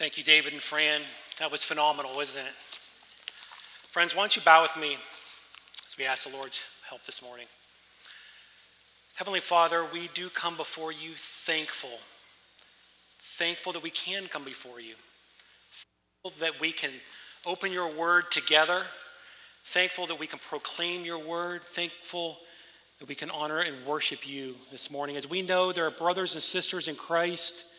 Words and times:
Thank 0.00 0.16
you, 0.16 0.24
David 0.24 0.54
and 0.54 0.62
Fran. 0.62 1.02
That 1.40 1.52
was 1.52 1.62
phenomenal, 1.62 2.12
wasn't 2.14 2.46
it? 2.46 2.54
Friends, 2.54 4.16
why 4.16 4.22
don't 4.22 4.34
you 4.34 4.40
bow 4.40 4.62
with 4.62 4.74
me 4.78 4.94
as 4.94 5.94
we 5.98 6.06
ask 6.06 6.26
the 6.26 6.34
Lord's 6.34 6.64
help 6.88 7.04
this 7.04 7.22
morning? 7.22 7.44
Heavenly 9.16 9.40
Father, 9.40 9.84
we 9.92 10.08
do 10.14 10.30
come 10.30 10.56
before 10.56 10.90
you 10.90 11.10
thankful. 11.16 11.98
Thankful 13.18 13.72
that 13.72 13.82
we 13.82 13.90
can 13.90 14.26
come 14.28 14.42
before 14.42 14.80
you. 14.80 14.94
Thankful 16.22 16.46
that 16.46 16.58
we 16.58 16.72
can 16.72 16.92
open 17.46 17.70
your 17.70 17.92
word 17.92 18.30
together. 18.30 18.84
Thankful 19.66 20.06
that 20.06 20.18
we 20.18 20.26
can 20.26 20.38
proclaim 20.38 21.04
your 21.04 21.18
word. 21.18 21.62
Thankful 21.62 22.38
that 23.00 23.08
we 23.08 23.14
can 23.14 23.30
honor 23.30 23.60
and 23.60 23.76
worship 23.84 24.26
you 24.26 24.54
this 24.72 24.90
morning. 24.90 25.18
As 25.18 25.28
we 25.28 25.42
know 25.42 25.72
there 25.72 25.86
are 25.86 25.90
brothers 25.90 26.36
and 26.36 26.42
sisters 26.42 26.88
in 26.88 26.94
Christ 26.94 27.69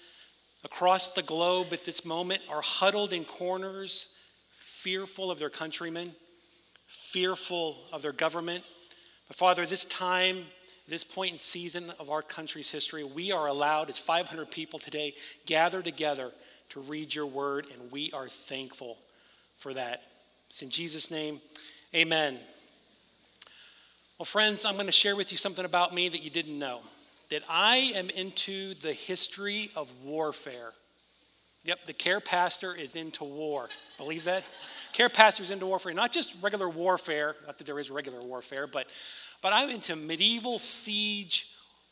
across 0.63 1.13
the 1.13 1.23
globe 1.23 1.67
at 1.71 1.85
this 1.85 2.05
moment 2.05 2.41
are 2.49 2.61
huddled 2.61 3.13
in 3.13 3.25
corners, 3.25 4.17
fearful 4.51 5.31
of 5.31 5.39
their 5.39 5.49
countrymen, 5.49 6.11
fearful 6.87 7.77
of 7.91 8.01
their 8.01 8.11
government. 8.11 8.65
But 9.27 9.37
Father, 9.37 9.65
this 9.65 9.85
time, 9.85 10.43
this 10.87 11.03
point 11.03 11.31
in 11.33 11.37
season 11.37 11.85
of 11.99 12.09
our 12.09 12.21
country's 12.21 12.71
history, 12.71 13.03
we 13.03 13.31
are 13.31 13.47
allowed 13.47 13.89
as 13.89 13.97
500 13.97 14.51
people 14.51 14.79
today 14.79 15.13
gather 15.45 15.81
together 15.81 16.31
to 16.69 16.79
read 16.79 17.13
your 17.13 17.25
word, 17.25 17.67
and 17.73 17.91
we 17.91 18.11
are 18.11 18.27
thankful 18.27 18.97
for 19.55 19.73
that. 19.73 20.03
It's 20.47 20.61
in 20.61 20.69
Jesus' 20.69 21.11
name, 21.11 21.39
amen. 21.95 22.37
Well, 24.17 24.25
friends, 24.25 24.65
I'm 24.65 24.75
going 24.75 24.85
to 24.85 24.91
share 24.91 25.15
with 25.15 25.31
you 25.31 25.37
something 25.37 25.65
about 25.65 25.93
me 25.93 26.07
that 26.07 26.23
you 26.23 26.29
didn't 26.29 26.59
know 26.59 26.81
that 27.31 27.43
I 27.49 27.93
am 27.95 28.09
into 28.09 28.75
the 28.75 28.93
history 28.93 29.69
of 29.75 29.91
warfare. 30.03 30.73
Yep, 31.63 31.85
the 31.85 31.93
care 31.93 32.19
pastor 32.19 32.75
is 32.75 32.95
into 32.95 33.23
war. 33.23 33.69
Believe 33.97 34.25
that? 34.25 34.49
care 34.93 35.09
pastor 35.09 35.41
is 35.41 35.51
into 35.51 35.65
warfare, 35.65 35.93
not 35.93 36.11
just 36.11 36.41
regular 36.43 36.69
warfare, 36.69 37.35
not 37.45 37.57
that 37.57 37.65
there 37.65 37.79
is 37.79 37.89
regular 37.89 38.19
warfare, 38.21 38.67
but, 38.67 38.87
but 39.41 39.53
I'm 39.53 39.69
into 39.69 39.95
medieval 39.95 40.59
siege 40.59 41.47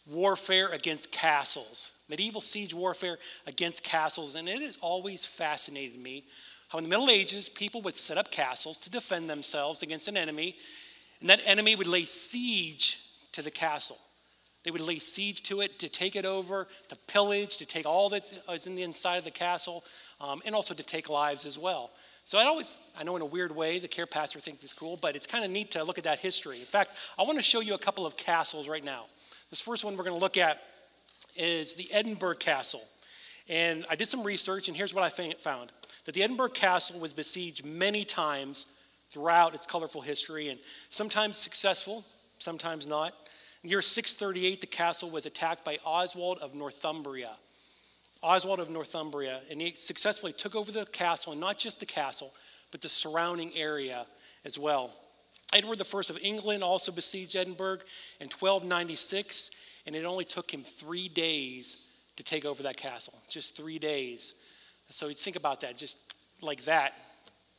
warfare 0.05 0.67
against 0.69 1.11
castles. 1.11 2.03
Medieval 2.09 2.41
siege 2.41 2.73
warfare 2.73 3.17
against 3.47 3.83
castles. 3.83 4.35
And 4.35 4.49
it 4.49 4.61
has 4.61 4.77
always 4.77 5.25
fascinated 5.25 5.99
me 5.99 6.25
how 6.69 6.77
in 6.77 6.83
the 6.83 6.89
Middle 6.89 7.09
Ages 7.09 7.47
people 7.47 7.81
would 7.83 7.95
set 7.95 8.17
up 8.17 8.31
castles 8.31 8.77
to 8.79 8.89
defend 8.89 9.29
themselves 9.29 9.81
against 9.81 10.07
an 10.07 10.17
enemy, 10.17 10.55
and 11.21 11.29
that 11.29 11.39
enemy 11.45 11.75
would 11.75 11.87
lay 11.87 12.05
siege 12.05 12.99
to 13.31 13.41
the 13.41 13.51
castle. 13.51 13.97
They 14.69 14.73
would 14.73 14.81
lay 14.81 14.99
siege 14.99 15.41
to 15.45 15.61
it, 15.61 15.79
to 15.79 15.89
take 15.89 16.15
it 16.15 16.25
over, 16.25 16.67
to 16.89 16.95
pillage, 17.07 17.57
to 17.57 17.65
take 17.65 17.87
all 17.87 18.07
that 18.09 18.23
is 18.53 18.67
in 18.67 18.75
the 18.75 18.83
inside 18.83 19.15
of 19.15 19.23
the 19.23 19.31
castle, 19.31 19.83
um, 20.21 20.43
and 20.45 20.53
also 20.53 20.75
to 20.75 20.83
take 20.83 21.09
lives 21.09 21.47
as 21.47 21.57
well. 21.57 21.89
So 22.23 22.37
I 22.37 22.43
always, 22.43 22.79
I 22.95 23.03
know 23.03 23.15
in 23.15 23.23
a 23.23 23.25
weird 23.25 23.51
way, 23.51 23.79
the 23.79 23.87
care 23.87 24.05
pastor 24.05 24.39
thinks 24.39 24.63
it's 24.63 24.73
cool, 24.73 24.95
but 24.95 25.15
it's 25.15 25.25
kind 25.25 25.43
of 25.43 25.49
neat 25.49 25.71
to 25.71 25.83
look 25.83 25.97
at 25.97 26.03
that 26.03 26.19
history. 26.19 26.59
In 26.59 26.65
fact, 26.65 26.91
I 27.17 27.23
want 27.23 27.39
to 27.39 27.43
show 27.43 27.61
you 27.61 27.73
a 27.73 27.79
couple 27.79 28.05
of 28.05 28.15
castles 28.15 28.69
right 28.69 28.83
now. 28.83 29.05
This 29.49 29.59
first 29.59 29.83
one 29.83 29.97
we're 29.97 30.03
going 30.03 30.15
to 30.15 30.23
look 30.23 30.37
at 30.37 30.61
is 31.35 31.75
the 31.75 31.87
Edinburgh 31.91 32.35
Castle. 32.35 32.83
And 33.47 33.87
I 33.89 33.95
did 33.95 34.07
some 34.07 34.23
research, 34.23 34.67
and 34.67 34.77
here's 34.77 34.93
what 34.93 35.03
I 35.03 35.09
found 35.09 35.71
that 36.05 36.13
the 36.13 36.21
Edinburgh 36.21 36.49
Castle 36.49 36.99
was 36.99 37.11
besieged 37.11 37.65
many 37.65 38.05
times 38.05 38.67
throughout 39.09 39.55
its 39.55 39.65
colorful 39.65 40.01
history, 40.01 40.49
and 40.49 40.59
sometimes 40.89 41.37
successful, 41.37 42.05
sometimes 42.37 42.87
not. 42.87 43.15
Year 43.63 43.81
638, 43.81 44.61
the 44.61 44.67
castle 44.67 45.09
was 45.09 45.25
attacked 45.25 45.65
by 45.65 45.77
Oswald 45.85 46.39
of 46.39 46.55
Northumbria. 46.55 47.31
Oswald 48.21 48.59
of 48.59 48.69
Northumbria, 48.69 49.41
and 49.49 49.61
he 49.61 49.73
successfully 49.73 50.33
took 50.33 50.55
over 50.55 50.71
the 50.71 50.85
castle, 50.85 51.31
and 51.31 51.41
not 51.41 51.57
just 51.57 51.79
the 51.79 51.85
castle, 51.85 52.33
but 52.71 52.81
the 52.81 52.89
surrounding 52.89 53.51
area 53.55 54.05
as 54.45 54.57
well. 54.57 54.91
Edward 55.53 55.81
I 55.81 55.99
of 55.99 56.19
England 56.21 56.63
also 56.63 56.91
besieged 56.91 57.35
Edinburgh 57.35 57.79
in 58.19 58.27
1296, 58.27 59.55
and 59.85 59.95
it 59.95 60.05
only 60.05 60.25
took 60.25 60.53
him 60.53 60.63
three 60.63 61.09
days 61.09 61.89
to 62.15 62.23
take 62.23 62.45
over 62.45 62.63
that 62.63 62.77
castle. 62.77 63.17
Just 63.29 63.57
three 63.57 63.79
days. 63.79 64.45
So 64.87 65.09
think 65.09 65.35
about 65.35 65.61
that, 65.61 65.77
just 65.77 66.15
like 66.41 66.63
that, 66.63 66.93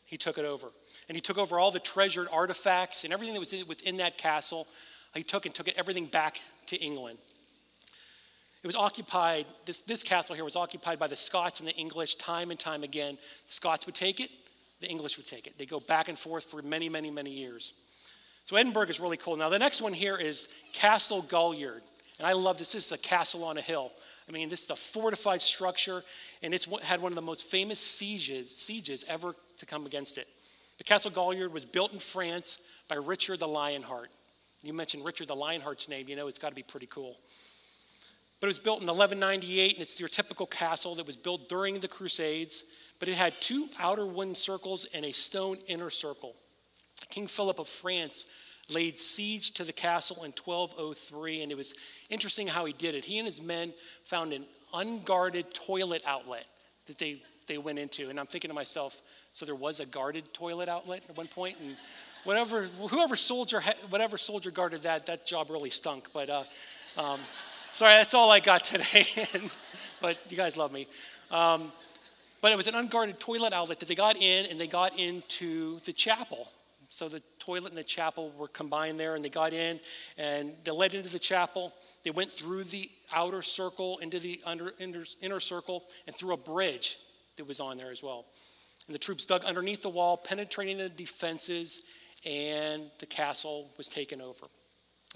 he 0.04 0.16
took 0.16 0.38
it 0.38 0.44
over. 0.44 0.68
And 1.08 1.16
he 1.16 1.20
took 1.20 1.38
over 1.38 1.58
all 1.58 1.70
the 1.70 1.80
treasured 1.80 2.28
artifacts 2.32 3.04
and 3.04 3.12
everything 3.12 3.34
that 3.34 3.40
was 3.40 3.64
within 3.66 3.96
that 3.98 4.18
castle 4.18 4.66
he 5.14 5.22
took 5.22 5.46
and 5.46 5.54
took 5.54 5.68
it, 5.68 5.74
everything 5.76 6.06
back 6.06 6.40
to 6.66 6.76
England. 6.76 7.18
It 8.62 8.66
was 8.66 8.76
occupied, 8.76 9.46
this, 9.64 9.82
this 9.82 10.02
castle 10.02 10.34
here 10.34 10.44
was 10.44 10.56
occupied 10.56 10.98
by 10.98 11.06
the 11.06 11.16
Scots 11.16 11.60
and 11.60 11.68
the 11.68 11.74
English 11.76 12.16
time 12.16 12.50
and 12.50 12.60
time 12.60 12.82
again. 12.82 13.16
Scots 13.46 13.86
would 13.86 13.94
take 13.94 14.20
it, 14.20 14.30
the 14.80 14.88
English 14.88 15.16
would 15.16 15.26
take 15.26 15.46
it. 15.46 15.56
They 15.58 15.66
go 15.66 15.80
back 15.80 16.08
and 16.08 16.18
forth 16.18 16.44
for 16.44 16.60
many, 16.62 16.88
many, 16.88 17.10
many 17.10 17.30
years. 17.30 17.72
So 18.44 18.56
Edinburgh 18.56 18.88
is 18.88 19.00
really 19.00 19.16
cool. 19.16 19.36
Now, 19.36 19.48
the 19.48 19.58
next 19.58 19.80
one 19.80 19.92
here 19.92 20.16
is 20.16 20.58
Castle 20.72 21.22
Gaillard. 21.22 21.82
And 22.18 22.28
I 22.28 22.32
love 22.32 22.58
this. 22.58 22.72
This 22.72 22.86
is 22.86 22.92
a 22.92 23.02
castle 23.02 23.44
on 23.44 23.56
a 23.56 23.62
hill. 23.62 23.92
I 24.28 24.32
mean, 24.32 24.50
this 24.50 24.62
is 24.62 24.70
a 24.70 24.76
fortified 24.76 25.40
structure, 25.40 26.02
and 26.42 26.52
it's 26.52 26.70
had 26.82 27.00
one 27.00 27.12
of 27.12 27.16
the 27.16 27.22
most 27.22 27.44
famous 27.50 27.80
sieges, 27.80 28.54
sieges 28.54 29.06
ever 29.08 29.34
to 29.56 29.66
come 29.66 29.86
against 29.86 30.18
it. 30.18 30.26
The 30.76 30.84
Castle 30.84 31.10
Gaillard 31.10 31.52
was 31.52 31.64
built 31.64 31.94
in 31.94 31.98
France 31.98 32.66
by 32.88 32.96
Richard 32.96 33.38
the 33.38 33.48
Lionheart. 33.48 34.10
You 34.62 34.74
mentioned 34.74 35.04
Richard 35.04 35.28
the 35.28 35.36
Lionheart's 35.36 35.88
name, 35.88 36.08
you 36.08 36.16
know 36.16 36.26
it's 36.26 36.38
got 36.38 36.50
to 36.50 36.54
be 36.54 36.62
pretty 36.62 36.86
cool. 36.86 37.16
But 38.40 38.46
it 38.46 38.48
was 38.48 38.60
built 38.60 38.80
in 38.80 38.86
1198, 38.86 39.74
and 39.74 39.82
it's 39.82 40.00
your 40.00 40.08
typical 40.08 40.46
castle 40.46 40.94
that 40.94 41.06
was 41.06 41.16
built 41.16 41.48
during 41.48 41.78
the 41.78 41.88
Crusades, 41.88 42.72
but 42.98 43.08
it 43.08 43.14
had 43.14 43.38
two 43.40 43.68
outer 43.78 44.06
wooden 44.06 44.34
circles 44.34 44.86
and 44.94 45.04
a 45.04 45.12
stone 45.12 45.58
inner 45.68 45.90
circle. 45.90 46.34
King 47.10 47.26
Philip 47.26 47.58
of 47.58 47.68
France 47.68 48.26
laid 48.70 48.96
siege 48.96 49.52
to 49.52 49.64
the 49.64 49.72
castle 49.72 50.24
in 50.24 50.32
1203, 50.32 51.42
and 51.42 51.52
it 51.52 51.56
was 51.56 51.74
interesting 52.08 52.46
how 52.46 52.64
he 52.64 52.72
did 52.72 52.94
it. 52.94 53.04
He 53.04 53.18
and 53.18 53.26
his 53.26 53.42
men 53.42 53.74
found 54.04 54.32
an 54.32 54.44
unguarded 54.72 55.52
toilet 55.52 56.02
outlet 56.06 56.46
that 56.86 56.98
they, 56.98 57.22
they 57.46 57.58
went 57.58 57.78
into, 57.78 58.08
and 58.08 58.18
I'm 58.18 58.26
thinking 58.26 58.48
to 58.48 58.54
myself, 58.54 59.02
so 59.32 59.44
there 59.44 59.54
was 59.54 59.80
a 59.80 59.86
guarded 59.86 60.32
toilet 60.32 60.68
outlet 60.68 61.02
at 61.08 61.16
one 61.16 61.28
point, 61.28 61.56
and 61.60 61.76
whatever, 62.24 62.64
whoever 62.88 63.16
soldier, 63.16 63.60
whatever 63.90 64.18
soldier 64.18 64.50
guarded 64.50 64.82
that, 64.82 65.06
that 65.06 65.26
job 65.26 65.50
really 65.50 65.70
stunk. 65.70 66.08
But 66.12 66.30
uh, 66.30 66.44
um, 66.96 67.20
sorry, 67.72 67.94
that's 67.94 68.14
all 68.14 68.30
I 68.30 68.40
got 68.40 68.64
today. 68.64 69.04
but 70.00 70.18
you 70.28 70.36
guys 70.36 70.56
love 70.56 70.72
me. 70.72 70.86
Um, 71.30 71.72
but 72.40 72.52
it 72.52 72.56
was 72.56 72.66
an 72.66 72.74
unguarded 72.74 73.20
toilet 73.20 73.52
outlet 73.52 73.80
that 73.80 73.88
they 73.88 73.94
got 73.94 74.16
in, 74.16 74.46
and 74.46 74.58
they 74.58 74.66
got 74.66 74.98
into 74.98 75.78
the 75.80 75.92
chapel. 75.92 76.48
So 76.88 77.08
the 77.08 77.22
toilet 77.38 77.68
and 77.68 77.78
the 77.78 77.84
chapel 77.84 78.32
were 78.36 78.48
combined 78.48 78.98
there, 78.98 79.14
and 79.14 79.24
they 79.24 79.28
got 79.28 79.52
in, 79.52 79.78
and 80.18 80.52
they 80.64 80.72
led 80.72 80.94
into 80.94 81.08
the 81.08 81.18
chapel. 81.18 81.72
They 82.02 82.10
went 82.10 82.32
through 82.32 82.64
the 82.64 82.88
outer 83.14 83.42
circle 83.42 83.98
into 83.98 84.18
the 84.18 84.40
under, 84.44 84.72
inner, 84.78 85.04
inner 85.20 85.38
circle 85.38 85.84
and 86.06 86.16
through 86.16 86.34
a 86.34 86.36
bridge 86.36 86.96
that 87.36 87.46
was 87.46 87.60
on 87.60 87.76
there 87.76 87.92
as 87.92 88.02
well. 88.02 88.26
And 88.86 88.94
the 88.94 88.98
troops 88.98 89.24
dug 89.24 89.44
underneath 89.44 89.82
the 89.82 89.88
wall, 89.88 90.16
penetrating 90.16 90.78
the 90.78 90.88
defenses, 90.88 91.88
and 92.24 92.90
the 92.98 93.06
castle 93.06 93.70
was 93.76 93.88
taken 93.88 94.20
over. 94.20 94.46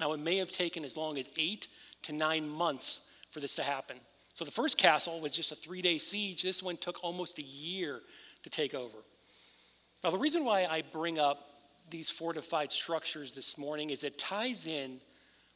Now, 0.01 0.13
it 0.13 0.21
may 0.21 0.39
have 0.39 0.51
taken 0.51 0.85
as 0.85 0.97
long 0.97 1.19
as 1.19 1.31
eight 1.37 1.69
to 2.03 2.13
nine 2.13 2.49
months 2.49 3.15
for 3.31 3.41
this 3.41 3.57
to 3.57 3.63
happen. 3.63 3.97
So, 4.33 4.45
the 4.45 4.51
first 4.51 4.79
castle 4.79 5.21
was 5.21 5.33
just 5.33 5.53
a 5.53 5.55
three 5.57 5.83
day 5.83 5.99
siege. 5.99 6.43
This 6.43 6.63
one 6.63 6.77
took 6.77 7.03
almost 7.05 7.39
a 7.39 7.43
year 7.43 8.01
to 8.43 8.51
take 8.51 8.75
over. 8.75 8.99
Now, 10.03 10.11
the 10.11 10.19
reason 10.19 10.45
why 10.45 10.67
I 10.71 10.83
bring 10.93 11.19
up 11.19 11.47
these 11.91 12.11
fortified 12.11 12.73
structures 12.73 13.35
this 13.35 13.59
morning 13.59 13.91
is 13.91 14.05
it 14.05 14.19
ties 14.19 14.67
in 14.67 15.01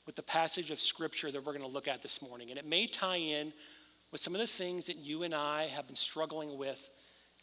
with 0.06 0.16
the 0.16 0.22
passage 0.22 0.70
of 0.70 0.78
scripture 0.78 1.30
that 1.30 1.44
we're 1.44 1.52
going 1.52 1.64
to 1.64 1.70
look 1.70 1.88
at 1.88 2.00
this 2.00 2.22
morning. 2.22 2.50
And 2.50 2.58
it 2.58 2.66
may 2.66 2.86
tie 2.86 3.16
in 3.16 3.52
with 4.10 4.20
some 4.20 4.34
of 4.34 4.40
the 4.40 4.46
things 4.46 4.86
that 4.86 4.96
you 4.96 5.22
and 5.22 5.34
I 5.34 5.66
have 5.66 5.86
been 5.86 5.96
struggling 5.96 6.56
with 6.56 6.90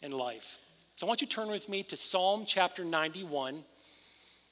in 0.02 0.10
life. 0.10 0.58
So 0.96 1.06
I 1.06 1.08
want 1.08 1.20
you 1.20 1.26
to 1.26 1.32
turn 1.32 1.48
with 1.48 1.68
me 1.68 1.82
to 1.84 1.96
Psalm 1.96 2.44
chapter 2.46 2.84
91 2.84 3.62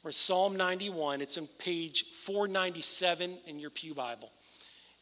or 0.04 0.12
Psalm 0.12 0.54
91. 0.54 1.22
It's 1.22 1.38
on 1.38 1.46
page 1.58 2.04
497 2.04 3.38
in 3.46 3.58
your 3.58 3.70
Pew 3.70 3.94
Bible. 3.94 4.30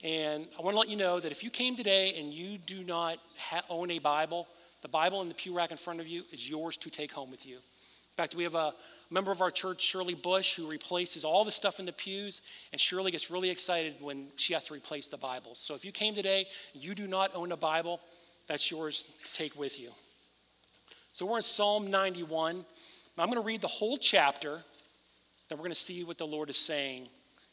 And 0.04 0.46
I 0.58 0.62
want 0.62 0.74
to 0.74 0.80
let 0.80 0.88
you 0.88 0.96
know 0.96 1.20
that 1.20 1.30
if 1.30 1.44
you 1.44 1.50
came 1.50 1.76
today 1.76 2.14
and 2.18 2.32
you 2.32 2.58
do 2.58 2.82
not 2.84 3.18
ha- 3.38 3.62
own 3.68 3.90
a 3.90 3.98
Bible, 3.98 4.48
the 4.80 4.88
Bible 4.88 5.20
in 5.22 5.28
the 5.28 5.34
pew 5.34 5.56
rack 5.56 5.70
in 5.70 5.76
front 5.76 6.00
of 6.00 6.08
you 6.08 6.22
is 6.32 6.48
yours 6.48 6.76
to 6.78 6.90
take 6.90 7.12
home 7.12 7.30
with 7.30 7.46
you. 7.46 7.56
In 7.56 8.16
fact, 8.16 8.34
we 8.34 8.42
have 8.42 8.56
a 8.56 8.74
member 9.10 9.30
of 9.30 9.40
our 9.40 9.50
church, 9.50 9.80
Shirley 9.80 10.14
Bush, 10.14 10.54
who 10.56 10.68
replaces 10.68 11.24
all 11.24 11.44
the 11.44 11.52
stuff 11.52 11.78
in 11.78 11.86
the 11.86 11.92
pews, 11.92 12.42
and 12.72 12.80
Shirley 12.80 13.10
gets 13.10 13.30
really 13.30 13.48
excited 13.48 13.94
when 14.00 14.26
she 14.36 14.52
has 14.54 14.64
to 14.64 14.74
replace 14.74 15.08
the 15.08 15.16
Bibles. 15.16 15.58
So 15.58 15.74
if 15.74 15.84
you 15.84 15.92
came 15.92 16.14
today, 16.14 16.46
and 16.74 16.82
you 16.82 16.94
do 16.94 17.06
not 17.06 17.30
own 17.34 17.52
a 17.52 17.56
Bible, 17.56 18.00
that's 18.48 18.70
yours 18.70 19.04
to 19.04 19.34
take 19.34 19.58
with 19.58 19.80
you. 19.80 19.90
So 21.12 21.26
we're 21.26 21.38
in 21.38 21.44
Psalm 21.44 21.90
91. 21.90 22.64
I'm 23.18 23.26
going 23.26 23.40
to 23.40 23.46
read 23.46 23.60
the 23.60 23.68
whole 23.68 23.96
chapter, 23.96 24.60
then 25.52 25.58
we're 25.58 25.64
going 25.64 25.72
to 25.72 25.78
see 25.78 26.02
what 26.02 26.16
the 26.16 26.26
Lord 26.26 26.48
is 26.48 26.56
saying 26.56 27.08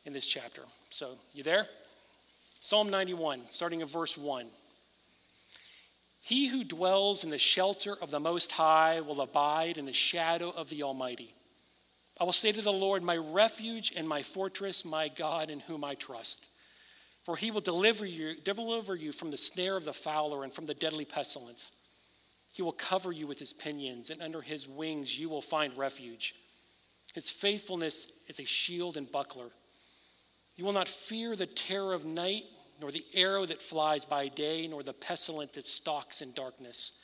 in 0.05 0.13
this 0.13 0.25
chapter. 0.25 0.61
So, 0.89 1.15
you 1.33 1.43
there? 1.43 1.67
Psalm 2.61 2.89
91, 2.89 3.41
starting 3.49 3.81
at 3.81 3.89
verse 3.89 4.17
1. 4.17 4.45
He 6.21 6.47
who 6.47 6.63
dwells 6.63 7.25
in 7.25 7.29
the 7.29 7.37
shelter 7.37 7.97
of 8.01 8.09
the 8.09 8.21
Most 8.21 8.53
High 8.53 9.01
will 9.01 9.19
abide 9.19 9.77
in 9.77 9.85
the 9.85 9.91
shadow 9.91 10.49
of 10.49 10.69
the 10.69 10.83
Almighty. 10.83 11.33
I 12.21 12.23
will 12.23 12.31
say 12.31 12.53
to 12.53 12.61
the 12.61 12.71
Lord, 12.71 13.03
My 13.03 13.17
refuge 13.17 13.91
and 13.97 14.07
my 14.07 14.23
fortress, 14.23 14.85
my 14.85 15.09
God 15.09 15.49
in 15.49 15.59
whom 15.59 15.83
I 15.83 15.95
trust. 15.95 16.47
For 17.25 17.35
he 17.35 17.51
will 17.51 17.59
deliver 17.59 18.05
you, 18.05 18.35
deliver 18.37 18.95
you 18.95 19.11
from 19.11 19.29
the 19.29 19.37
snare 19.37 19.75
of 19.75 19.83
the 19.83 19.91
fowler 19.91 20.45
and 20.45 20.53
from 20.53 20.67
the 20.67 20.73
deadly 20.73 21.03
pestilence. 21.03 21.73
He 22.53 22.61
will 22.61 22.71
cover 22.71 23.11
you 23.11 23.27
with 23.27 23.39
his 23.39 23.51
pinions, 23.51 24.09
and 24.09 24.21
under 24.21 24.39
his 24.39 24.69
wings 24.69 25.19
you 25.19 25.27
will 25.27 25.41
find 25.41 25.77
refuge. 25.77 26.33
His 27.13 27.29
faithfulness 27.29 28.23
is 28.27 28.39
a 28.39 28.45
shield 28.45 28.97
and 28.97 29.11
buckler. 29.11 29.49
You 30.55 30.65
will 30.65 30.73
not 30.73 30.87
fear 30.87 31.35
the 31.35 31.45
terror 31.45 31.93
of 31.93 32.05
night, 32.05 32.43
nor 32.81 32.91
the 32.91 33.05
arrow 33.13 33.45
that 33.45 33.61
flies 33.61 34.05
by 34.05 34.27
day, 34.27 34.67
nor 34.67 34.83
the 34.83 34.93
pestilence 34.93 35.51
that 35.51 35.67
stalks 35.67 36.21
in 36.21 36.31
darkness, 36.33 37.03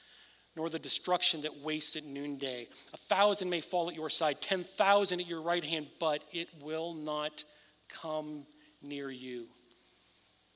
nor 0.55 0.69
the 0.69 0.79
destruction 0.79 1.41
that 1.41 1.63
wastes 1.63 1.95
at 1.95 2.05
noonday. 2.05 2.67
A 2.93 2.97
thousand 2.97 3.49
may 3.49 3.61
fall 3.61 3.89
at 3.89 3.95
your 3.95 4.09
side, 4.09 4.41
ten 4.41 4.63
thousand 4.63 5.19
at 5.19 5.27
your 5.27 5.41
right 5.41 5.63
hand, 5.63 5.87
but 5.99 6.23
it 6.31 6.49
will 6.61 6.93
not 6.93 7.43
come 7.89 8.45
near 8.81 9.09
you. 9.09 9.47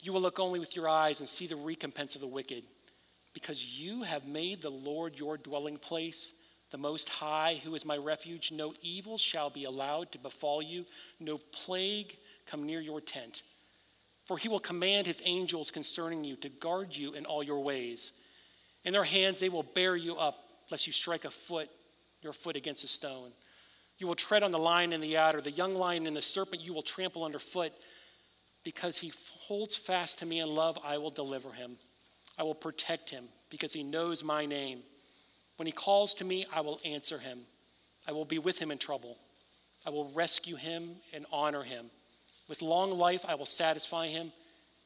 You 0.02 0.14
will 0.14 0.22
look 0.22 0.40
only 0.40 0.60
with 0.60 0.76
your 0.76 0.88
eyes 0.88 1.20
and 1.20 1.28
see 1.28 1.48
the 1.48 1.58
recompense 1.58 2.16
of 2.16 2.22
the 2.22 2.28
wicked, 2.28 2.64
because 3.34 3.82
you 3.82 4.04
have 4.04 4.26
made 4.26 4.62
the 4.62 4.70
Lord 4.70 5.20
your 5.20 5.38
dwelling 5.38 5.78
place, 5.78 6.39
the 6.72 6.78
Most 6.78 7.10
High, 7.10 7.60
who 7.64 7.76
is 7.76 7.86
my 7.86 7.98
refuge. 7.98 8.52
No 8.52 8.74
evil 8.82 9.18
shall 9.18 9.50
be 9.50 9.64
allowed 9.64 10.12
to 10.12 10.20
befall 10.20 10.62
you, 10.62 10.86
no 11.20 11.38
plague 11.52 12.16
come 12.46 12.66
near 12.66 12.82
your 12.82 13.02
tent. 13.02 13.44
For 14.26 14.38
he 14.38 14.50
will 14.50 14.60
command 14.60 15.08
his 15.08 15.24
angels 15.26 15.72
concerning 15.72 16.24
you 16.24 16.36
to 16.38 16.50
guard 16.50 16.96
you 16.96 17.14
in 17.14 17.26
all 17.26 17.42
your 17.42 17.64
ways. 17.64 18.24
In 18.86 18.94
their 18.94 19.04
hands 19.04 19.40
they 19.40 19.50
will 19.50 19.64
bear 19.64 19.96
you 19.96 20.16
up, 20.16 20.50
lest 20.70 20.86
you 20.86 20.94
strike 20.94 21.26
a 21.26 21.30
foot, 21.30 21.70
your 22.22 22.34
foot 22.34 22.56
against 22.56 22.84
a 22.84 22.88
stone. 22.88 23.32
You 23.98 24.08
will 24.08 24.16
tread 24.16 24.44
on 24.44 24.52
the 24.52 24.60
lion 24.60 24.94
and 24.94 25.04
the 25.04 25.18
adder, 25.18 25.42
the 25.42 25.52
young 25.52 25.76
lion 25.76 26.08
and 26.08 26.16
the 26.16 26.22
serpent 26.22 26.66
you 26.66 26.74
will 26.74 26.82
trample 26.82 27.26
underfoot. 27.26 27.74
Because 28.64 28.98
he 28.98 29.12
holds 29.48 29.76
fast 29.76 30.20
to 30.20 30.26
me 30.26 30.40
in 30.40 30.54
love, 30.54 30.78
I 30.86 30.98
will 30.98 31.10
deliver 31.10 31.52
him. 31.52 31.78
I 32.38 32.44
will 32.44 32.56
protect 32.56 33.10
him 33.10 33.26
because 33.50 33.74
he 33.74 33.84
knows 33.84 34.24
my 34.24 34.46
name. 34.46 34.80
When 35.60 35.66
he 35.66 35.74
calls 35.74 36.16
to 36.16 36.24
me, 36.24 36.46
I 36.56 36.62
will 36.62 36.80
answer 36.86 37.18
him. 37.18 37.40
I 38.08 38.14
will 38.14 38.24
be 38.24 38.40
with 38.40 38.60
him 38.60 38.72
in 38.72 38.78
trouble. 38.78 39.18
I 39.86 39.90
will 39.90 40.10
rescue 40.12 40.56
him 40.56 40.92
and 41.14 41.26
honor 41.34 41.64
him. 41.64 41.88
With 42.48 42.62
long 42.62 42.98
life, 42.98 43.26
I 43.28 43.36
will 43.36 43.46
satisfy 43.46 44.08
him 44.08 44.32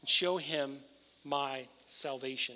and 0.02 0.10
show 0.10 0.38
him 0.38 0.78
my 1.24 1.66
salvation. 1.86 2.56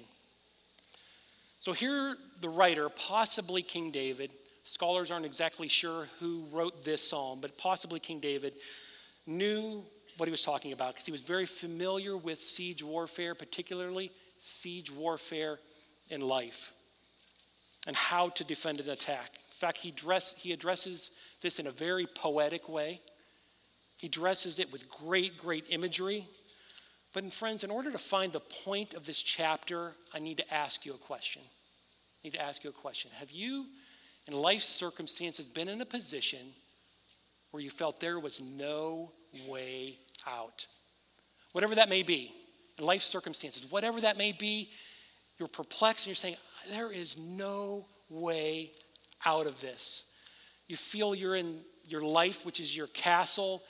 So, 1.59 1.73
here, 1.73 2.15
the 2.41 2.49
writer, 2.49 2.89
possibly 2.89 3.61
King 3.61 3.91
David, 3.91 4.31
scholars 4.63 5.11
aren't 5.11 5.27
exactly 5.27 5.67
sure 5.67 6.07
who 6.19 6.45
wrote 6.51 6.83
this 6.83 7.07
psalm, 7.07 7.37
but 7.39 7.55
possibly 7.55 7.99
King 7.99 8.19
David, 8.19 8.53
knew 9.27 9.83
what 10.17 10.25
he 10.27 10.31
was 10.31 10.43
talking 10.43 10.73
about 10.73 10.95
because 10.95 11.05
he 11.05 11.11
was 11.11 11.21
very 11.21 11.45
familiar 11.45 12.17
with 12.17 12.39
siege 12.39 12.81
warfare, 12.81 13.35
particularly 13.35 14.09
siege 14.39 14.91
warfare 14.91 15.59
in 16.09 16.21
life, 16.21 16.73
and 17.85 17.95
how 17.95 18.29
to 18.29 18.43
defend 18.43 18.79
an 18.79 18.89
attack. 18.89 19.29
In 19.33 19.59
fact, 19.59 19.77
he, 19.77 19.91
dress, 19.91 20.37
he 20.37 20.51
addresses 20.51 21.19
this 21.41 21.59
in 21.59 21.67
a 21.67 21.71
very 21.71 22.05
poetic 22.05 22.67
way. 22.67 23.01
He 23.99 24.07
dresses 24.07 24.59
it 24.59 24.71
with 24.71 24.89
great, 24.89 25.37
great 25.37 25.65
imagery. 25.69 26.25
But, 27.13 27.23
in 27.23 27.31
friends, 27.31 27.63
in 27.63 27.71
order 27.71 27.91
to 27.91 27.97
find 27.97 28.31
the 28.31 28.39
point 28.39 28.93
of 28.93 29.05
this 29.05 29.21
chapter, 29.21 29.91
I 30.13 30.19
need 30.19 30.37
to 30.37 30.53
ask 30.53 30.85
you 30.85 30.93
a 30.93 30.97
question. 30.97 31.41
I 31.45 32.27
need 32.27 32.33
to 32.33 32.41
ask 32.41 32.63
you 32.63 32.69
a 32.69 32.73
question. 32.73 33.11
Have 33.19 33.31
you, 33.31 33.65
in 34.27 34.33
life 34.33 34.61
circumstances, 34.61 35.45
been 35.45 35.69
in 35.69 35.81
a 35.81 35.85
position 35.85 36.53
where 37.51 37.63
you 37.63 37.69
felt 37.69 37.99
there 37.99 38.19
was 38.19 38.41
no 38.41 39.11
way 39.47 39.97
out. 40.27 40.65
Whatever 41.53 41.75
that 41.75 41.89
may 41.89 42.03
be, 42.03 42.31
in 42.77 42.85
life 42.85 43.01
circumstances, 43.01 43.71
whatever 43.71 44.01
that 44.01 44.17
may 44.17 44.31
be, 44.31 44.69
you're 45.39 45.47
perplexed 45.47 46.05
and 46.05 46.09
you're 46.09 46.15
saying, 46.15 46.35
There 46.71 46.91
is 46.91 47.17
no 47.17 47.85
way 48.09 48.71
out 49.25 49.47
of 49.47 49.61
this. 49.61 50.13
You 50.67 50.75
feel 50.75 51.15
you're 51.15 51.35
in 51.35 51.59
your 51.87 52.01
life, 52.01 52.45
which 52.45 52.59
is 52.59 52.75
your 52.75 52.87
castle, 52.87 53.61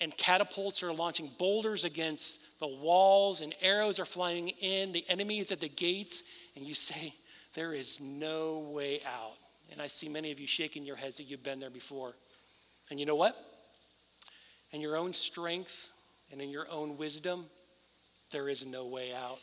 and 0.00 0.16
catapults 0.16 0.82
are 0.82 0.92
launching 0.92 1.30
boulders 1.38 1.84
against 1.84 2.58
the 2.60 2.66
walls, 2.66 3.40
and 3.40 3.54
arrows 3.62 3.98
are 3.98 4.04
flying 4.04 4.48
in. 4.48 4.92
The 4.92 5.04
enemy 5.08 5.38
is 5.38 5.52
at 5.52 5.60
the 5.60 5.68
gates, 5.68 6.30
and 6.56 6.66
you 6.66 6.74
say, 6.74 7.12
There 7.54 7.72
is 7.72 8.00
no 8.00 8.58
way 8.70 9.00
out. 9.06 9.36
And 9.72 9.80
I 9.80 9.86
see 9.86 10.08
many 10.08 10.30
of 10.30 10.38
you 10.38 10.46
shaking 10.46 10.84
your 10.84 10.96
heads 10.96 11.16
that 11.16 11.24
you've 11.24 11.42
been 11.42 11.60
there 11.60 11.70
before. 11.70 12.14
And 12.90 13.00
you 13.00 13.06
know 13.06 13.14
what? 13.14 13.36
In 14.72 14.80
your 14.80 14.96
own 14.96 15.12
strength 15.12 15.90
and 16.30 16.40
in 16.40 16.50
your 16.50 16.66
own 16.70 16.98
wisdom, 16.98 17.46
there 18.30 18.48
is 18.48 18.66
no 18.66 18.86
way 18.86 19.12
out. 19.14 19.38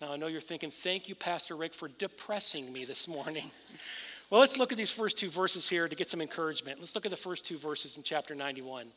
Now, 0.00 0.12
I 0.12 0.16
know 0.16 0.26
you're 0.26 0.42
thinking, 0.42 0.70
thank 0.70 1.08
you, 1.08 1.14
Pastor 1.14 1.56
Rick, 1.56 1.72
for 1.72 1.88
depressing 1.88 2.70
me 2.70 2.84
this 2.84 3.08
morning. 3.08 3.50
well, 4.30 4.40
let's 4.40 4.58
look 4.58 4.70
at 4.70 4.76
these 4.76 4.90
first 4.90 5.16
two 5.16 5.30
verses 5.30 5.68
here 5.70 5.88
to 5.88 5.96
get 5.96 6.06
some 6.06 6.20
encouragement. 6.20 6.78
Let's 6.80 6.94
look 6.94 7.06
at 7.06 7.10
the 7.10 7.16
first 7.16 7.46
two 7.46 7.56
verses 7.56 7.96
in 7.96 8.02
chapter 8.02 8.34
91. 8.34 8.88
It 8.88 8.90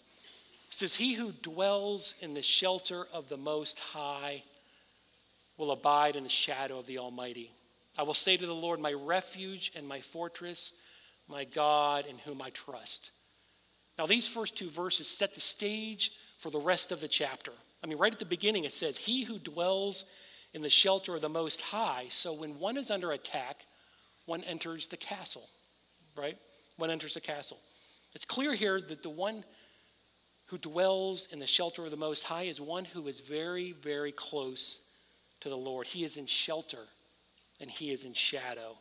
says, 0.69 0.95
He 0.95 1.13
who 1.13 1.31
dwells 1.31 2.15
in 2.21 2.33
the 2.33 2.41
shelter 2.41 3.05
of 3.13 3.29
the 3.29 3.37
Most 3.37 3.79
High 3.79 4.43
will 5.57 5.71
abide 5.71 6.17
in 6.17 6.23
the 6.23 6.29
shadow 6.29 6.79
of 6.79 6.85
the 6.85 6.99
Almighty. 6.99 7.49
I 7.97 8.03
will 8.03 8.13
say 8.13 8.35
to 8.35 8.45
the 8.45 8.53
Lord, 8.53 8.81
My 8.81 8.91
refuge 8.91 9.71
and 9.77 9.87
my 9.87 10.01
fortress, 10.01 10.73
my 11.29 11.45
God 11.45 12.07
in 12.07 12.17
whom 12.17 12.41
I 12.41 12.49
trust. 12.49 13.11
Now, 13.97 14.05
these 14.05 14.27
first 14.27 14.57
two 14.57 14.69
verses 14.69 15.07
set 15.07 15.33
the 15.33 15.39
stage 15.41 16.11
for 16.39 16.49
the 16.49 16.59
rest 16.59 16.91
of 16.91 16.99
the 16.99 17.07
chapter. 17.07 17.51
I 17.81 17.87
mean, 17.87 17.97
right 17.97 18.11
at 18.11 18.19
the 18.19 18.25
beginning, 18.25 18.65
it 18.65 18.73
says, 18.73 18.97
He 18.97 19.23
who 19.23 19.39
dwells 19.39 20.03
in 20.53 20.61
the 20.61 20.69
shelter 20.69 21.15
of 21.15 21.21
the 21.21 21.29
Most 21.29 21.61
High. 21.61 22.05
So 22.09 22.33
when 22.33 22.59
one 22.59 22.77
is 22.77 22.91
under 22.91 23.11
attack, 23.11 23.65
one 24.25 24.43
enters 24.43 24.87
the 24.87 24.97
castle, 24.97 25.47
right? 26.15 26.37
One 26.77 26.89
enters 26.89 27.13
the 27.13 27.21
castle. 27.21 27.59
It's 28.15 28.25
clear 28.25 28.53
here 28.53 28.79
that 28.81 29.03
the 29.03 29.09
one 29.09 29.43
who 30.47 30.57
dwells 30.57 31.31
in 31.31 31.39
the 31.39 31.47
shelter 31.47 31.85
of 31.85 31.91
the 31.91 31.97
Most 31.97 32.23
High 32.23 32.43
is 32.43 32.59
one 32.59 32.85
who 32.85 33.07
is 33.07 33.19
very, 33.19 33.71
very 33.73 34.11
close 34.11 34.89
to 35.41 35.49
the 35.49 35.55
Lord. 35.55 35.87
He 35.87 36.03
is 36.03 36.17
in 36.17 36.25
shelter 36.25 36.85
and 37.61 37.69
he 37.69 37.91
is 37.91 38.03
in 38.03 38.13
shadow. 38.13 38.77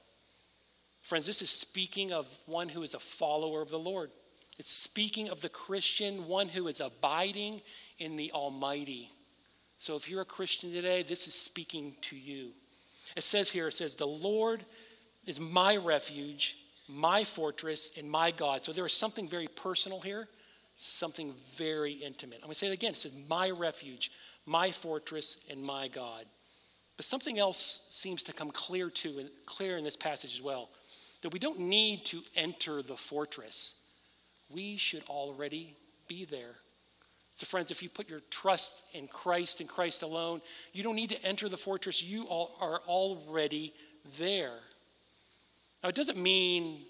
Friends, 1.01 1.27
this 1.27 1.43
is 1.43 1.51
speaking 1.51 2.13
of 2.13 2.27
one 2.47 2.69
who 2.69 2.83
is 2.83 2.95
a 2.95 2.99
follower 2.99 3.61
of 3.61 3.71
the 3.71 3.79
Lord. 3.79 4.11
It's 4.59 4.71
speaking 4.71 5.29
of 5.29 5.41
the 5.41 5.49
Christian, 5.49 6.27
one 6.27 6.49
who 6.49 6.67
is 6.69 6.81
abiding 6.81 7.61
in 7.99 8.17
the 8.17 8.33
Almighty. 8.33 9.11
So 9.79 9.97
if 9.97 10.11
you're 10.11 10.23
a 10.23 10.27
Christian 10.27 10.73
today, 10.73 11.03
this 11.03 11.27
is 11.27 11.35
speaking 11.35 11.95
to 12.03 12.17
you. 12.17 12.51
It 13.17 13.23
says 13.23 13.51
here, 13.51 13.69
it 13.69 13.75
says, 13.75 13.97
The 13.97 14.07
Lord 14.07 14.65
is 15.25 15.41
my 15.41 15.77
refuge, 15.77 16.57
my 16.89 17.25
fortress, 17.25 17.97
and 17.97 18.11
my 18.11 18.31
God. 18.31 18.63
So 18.63 18.73
there 18.73 18.87
is 18.87 18.93
something 18.93 19.29
very 19.29 19.47
personal 19.47 20.01
here, 20.01 20.29
something 20.77 21.33
very 21.57 21.93
intimate. 21.93 22.37
I'm 22.37 22.47
going 22.47 22.53
to 22.53 22.59
say 22.59 22.69
it 22.69 22.75
again. 22.75 22.91
It 22.91 22.99
says, 22.99 23.17
My 23.29 23.51
refuge, 23.51 24.11
my 24.47 24.71
fortress, 24.71 25.47
and 25.51 25.63
my 25.63 25.89
God. 25.89 26.25
But 26.97 27.05
something 27.05 27.39
else 27.39 27.87
seems 27.91 28.25
to 28.25 28.33
come 28.33 28.51
clear 28.51 28.91
to 28.91 29.25
clear 29.47 29.77
in 29.77 29.85
this 29.85 29.97
passage 29.97 30.35
as 30.35 30.43
well. 30.43 30.69
That 31.23 31.33
we 31.33 31.39
don't 31.39 31.61
need 31.61 32.05
to 32.07 32.21
enter 32.37 32.83
the 32.83 32.97
fortress 32.97 33.89
we 34.51 34.77
should 34.77 35.03
already 35.09 35.77
be 36.07 36.25
there. 36.25 36.55
So, 37.39 37.47
friends, 37.47 37.71
if 37.71 37.85
you 37.85 37.89
put 37.89 38.11
your 38.11 38.19
trust 38.31 38.97
in 38.97 39.07
Christ 39.07 39.61
and 39.61 39.69
Christ 39.69 40.03
alone, 40.03 40.41
you 40.73 40.83
don't 40.83 40.97
need 40.97 41.11
to 41.11 41.25
enter 41.25 41.49
the 41.49 41.57
fortress. 41.57 42.03
You 42.03 42.25
all 42.25 42.57
are 42.61 42.81
already 42.89 43.73
there. 44.19 44.59
Now, 45.81 45.89
it 45.89 45.95
doesn't 45.95 46.21
mean 46.21 46.81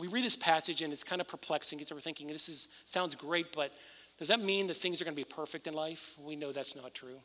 we 0.00 0.08
read 0.08 0.24
this 0.24 0.34
passage 0.34 0.80
and 0.80 0.94
it's 0.94 1.04
kind 1.04 1.20
of 1.20 1.28
perplexing 1.28 1.78
because 1.78 1.92
we're 1.92 2.00
thinking 2.00 2.26
this 2.26 2.48
is 2.48 2.80
sounds 2.86 3.16
great, 3.16 3.52
but 3.54 3.70
does 4.18 4.28
that 4.28 4.40
mean 4.40 4.66
that 4.68 4.78
things 4.78 4.98
are 5.02 5.04
going 5.04 5.14
to 5.14 5.20
be 5.20 5.28
perfect 5.28 5.66
in 5.66 5.74
life? 5.74 6.14
We 6.18 6.36
know 6.36 6.52
that's 6.52 6.74
not 6.74 6.94
true. 6.94 7.20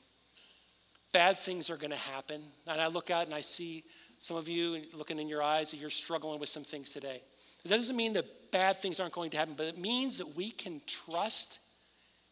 Bad 1.14 1.38
things 1.38 1.70
are 1.70 1.78
going 1.78 1.92
to 1.92 1.96
happen. 1.96 2.42
And 2.68 2.82
I 2.82 2.88
look 2.88 3.10
out 3.10 3.28
and 3.28 3.34
I 3.34 3.40
see 3.40 3.86
some 4.20 4.36
of 4.36 4.50
you 4.50 4.82
looking 4.94 5.20
in 5.20 5.30
your 5.30 5.42
eyes 5.42 5.72
that 5.72 5.78
you're 5.78 5.90
struggling 5.90 6.38
with 6.38 6.50
some 6.50 6.64
things 6.64 6.92
today. 6.92 7.22
That 7.64 7.78
doesn't 7.78 7.96
mean 7.96 8.12
that 8.12 8.52
bad 8.52 8.76
things 8.76 9.00
aren't 9.00 9.14
going 9.14 9.30
to 9.30 9.38
happen, 9.38 9.54
but 9.56 9.68
it 9.68 9.78
means 9.78 10.18
that 10.18 10.34
we 10.36 10.52
can 10.52 10.82
trust 10.86 11.62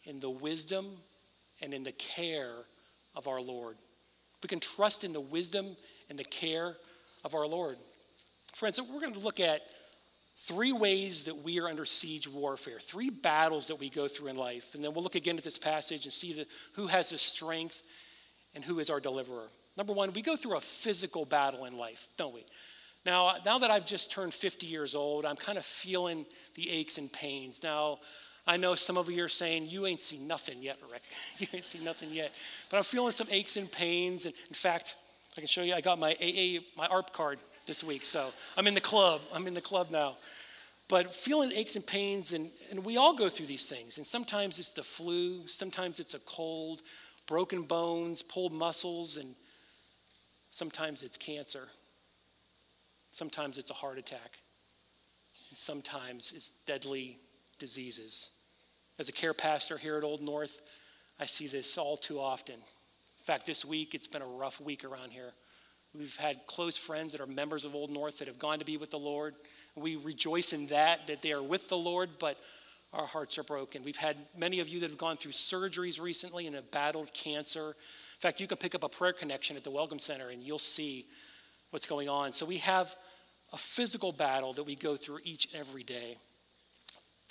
in 0.03 0.19
the 0.19 0.29
wisdom 0.29 0.87
and 1.61 1.73
in 1.73 1.83
the 1.83 1.91
care 1.91 2.53
of 3.15 3.27
our 3.27 3.41
Lord. 3.41 3.77
We 4.41 4.47
can 4.47 4.59
trust 4.59 5.03
in 5.03 5.13
the 5.13 5.21
wisdom 5.21 5.75
and 6.09 6.17
the 6.17 6.23
care 6.23 6.75
of 7.23 7.35
our 7.35 7.45
Lord. 7.45 7.77
Friends, 8.55 8.79
we're 8.81 8.99
going 8.99 9.13
to 9.13 9.19
look 9.19 9.39
at 9.39 9.61
three 10.37 10.73
ways 10.73 11.25
that 11.25 11.35
we 11.37 11.59
are 11.59 11.67
under 11.67 11.85
siege 11.85 12.27
warfare, 12.27 12.79
three 12.79 13.09
battles 13.09 13.67
that 13.67 13.79
we 13.79 13.89
go 13.89 14.07
through 14.07 14.27
in 14.27 14.37
life. 14.37 14.73
And 14.73 14.83
then 14.83 14.93
we'll 14.93 15.03
look 15.03 15.15
again 15.15 15.37
at 15.37 15.43
this 15.43 15.57
passage 15.57 16.05
and 16.05 16.13
see 16.13 16.33
the, 16.33 16.45
who 16.73 16.87
has 16.87 17.11
the 17.11 17.17
strength 17.17 17.83
and 18.55 18.63
who 18.63 18.79
is 18.79 18.89
our 18.89 18.99
deliverer. 18.99 19.47
Number 19.77 19.93
one, 19.93 20.11
we 20.13 20.21
go 20.21 20.35
through 20.35 20.57
a 20.57 20.61
physical 20.61 21.25
battle 21.25 21.65
in 21.65 21.77
life, 21.77 22.07
don't 22.17 22.33
we? 22.33 22.43
Now, 23.05 23.33
now 23.45 23.59
that 23.59 23.71
I've 23.71 23.85
just 23.85 24.11
turned 24.11 24.33
50 24.33 24.67
years 24.67 24.95
old, 24.95 25.25
I'm 25.25 25.35
kind 25.35 25.57
of 25.57 25.65
feeling 25.65 26.25
the 26.55 26.69
aches 26.69 26.97
and 26.97 27.11
pains. 27.11 27.63
Now, 27.63 27.99
I 28.47 28.57
know 28.57 28.75
some 28.75 28.97
of 28.97 29.09
you 29.09 29.23
are 29.23 29.29
saying, 29.29 29.67
You 29.67 29.85
ain't 29.85 29.99
seen 29.99 30.27
nothing 30.27 30.61
yet, 30.61 30.77
Rick. 30.91 31.03
you 31.37 31.47
ain't 31.53 31.63
seen 31.63 31.83
nothing 31.83 32.11
yet. 32.11 32.33
But 32.69 32.77
I'm 32.77 32.83
feeling 32.83 33.11
some 33.11 33.27
aches 33.31 33.57
and 33.57 33.71
pains. 33.71 34.25
And 34.25 34.33
in 34.49 34.55
fact, 34.55 34.95
I 35.37 35.41
can 35.41 35.47
show 35.47 35.61
you, 35.61 35.73
I 35.73 35.81
got 35.81 35.99
my 35.99 36.11
AA, 36.13 36.61
my 36.75 36.87
AARP 36.87 37.13
card 37.13 37.39
this 37.65 37.83
week. 37.83 38.03
So 38.03 38.31
I'm 38.57 38.67
in 38.67 38.73
the 38.73 38.81
club. 38.81 39.21
I'm 39.33 39.47
in 39.47 39.53
the 39.53 39.61
club 39.61 39.91
now. 39.91 40.17
But 40.89 41.13
feeling 41.13 41.51
aches 41.55 41.77
and 41.77 41.87
pains, 41.87 42.33
and, 42.33 42.49
and 42.69 42.83
we 42.83 42.97
all 42.97 43.15
go 43.15 43.29
through 43.29 43.45
these 43.45 43.69
things. 43.69 43.97
And 43.97 44.05
sometimes 44.05 44.59
it's 44.59 44.73
the 44.73 44.83
flu, 44.83 45.47
sometimes 45.47 46.01
it's 46.01 46.15
a 46.15 46.19
cold, 46.19 46.81
broken 47.27 47.61
bones, 47.61 48.21
pulled 48.21 48.51
muscles, 48.51 49.15
and 49.15 49.33
sometimes 50.49 51.01
it's 51.01 51.15
cancer. 51.15 51.69
Sometimes 53.11 53.57
it's 53.57 53.71
a 53.71 53.73
heart 53.73 53.99
attack. 53.99 54.39
And 55.49 55.57
sometimes 55.57 56.33
it's 56.35 56.65
deadly 56.65 57.19
diseases. 57.61 58.31
As 58.99 59.07
a 59.07 59.13
care 59.13 59.33
pastor 59.33 59.77
here 59.77 59.97
at 59.97 60.03
Old 60.03 60.21
North, 60.21 60.61
I 61.19 61.25
see 61.25 61.47
this 61.47 61.77
all 61.77 61.95
too 61.95 62.19
often. 62.19 62.55
In 62.55 63.23
fact, 63.23 63.45
this 63.45 63.63
week 63.63 63.95
it's 63.95 64.07
been 64.07 64.21
a 64.21 64.27
rough 64.27 64.59
week 64.59 64.83
around 64.83 65.11
here. 65.11 65.31
We've 65.93 66.15
had 66.17 66.45
close 66.47 66.75
friends 66.75 67.11
that 67.11 67.21
are 67.21 67.27
members 67.27 67.63
of 67.63 67.75
Old 67.75 67.91
North 67.91 68.19
that 68.19 68.27
have 68.27 68.39
gone 68.39 68.59
to 68.59 68.65
be 68.65 68.77
with 68.77 68.91
the 68.91 68.99
Lord. 68.99 69.35
We 69.75 69.95
rejoice 69.95 70.53
in 70.53 70.67
that, 70.67 71.07
that 71.07 71.21
they 71.21 71.31
are 71.31 71.43
with 71.43 71.69
the 71.69 71.77
Lord, 71.77 72.09
but 72.19 72.37
our 72.93 73.05
hearts 73.05 73.37
are 73.37 73.43
broken. 73.43 73.83
We've 73.83 73.95
had 73.95 74.17
many 74.35 74.59
of 74.59 74.67
you 74.67 74.79
that 74.79 74.89
have 74.89 74.97
gone 74.97 75.17
through 75.17 75.33
surgeries 75.33 76.01
recently 76.01 76.47
and 76.47 76.55
have 76.55 76.71
battled 76.71 77.13
cancer. 77.13 77.67
In 77.69 78.21
fact, 78.21 78.39
you 78.39 78.47
can 78.47 78.57
pick 78.57 78.73
up 78.73 78.83
a 78.83 78.89
prayer 78.89 79.13
connection 79.13 79.55
at 79.55 79.63
the 79.63 79.71
Welcome 79.71 79.99
Center 79.99 80.29
and 80.29 80.41
you'll 80.41 80.59
see 80.59 81.05
what's 81.69 81.85
going 81.85 82.09
on. 82.09 82.31
So 82.31 82.45
we 82.45 82.57
have 82.57 82.95
a 83.53 83.57
physical 83.57 84.11
battle 84.11 84.53
that 84.53 84.63
we 84.63 84.75
go 84.75 84.95
through 84.95 85.19
each 85.23 85.53
and 85.53 85.61
every 85.61 85.83
day. 85.83 86.17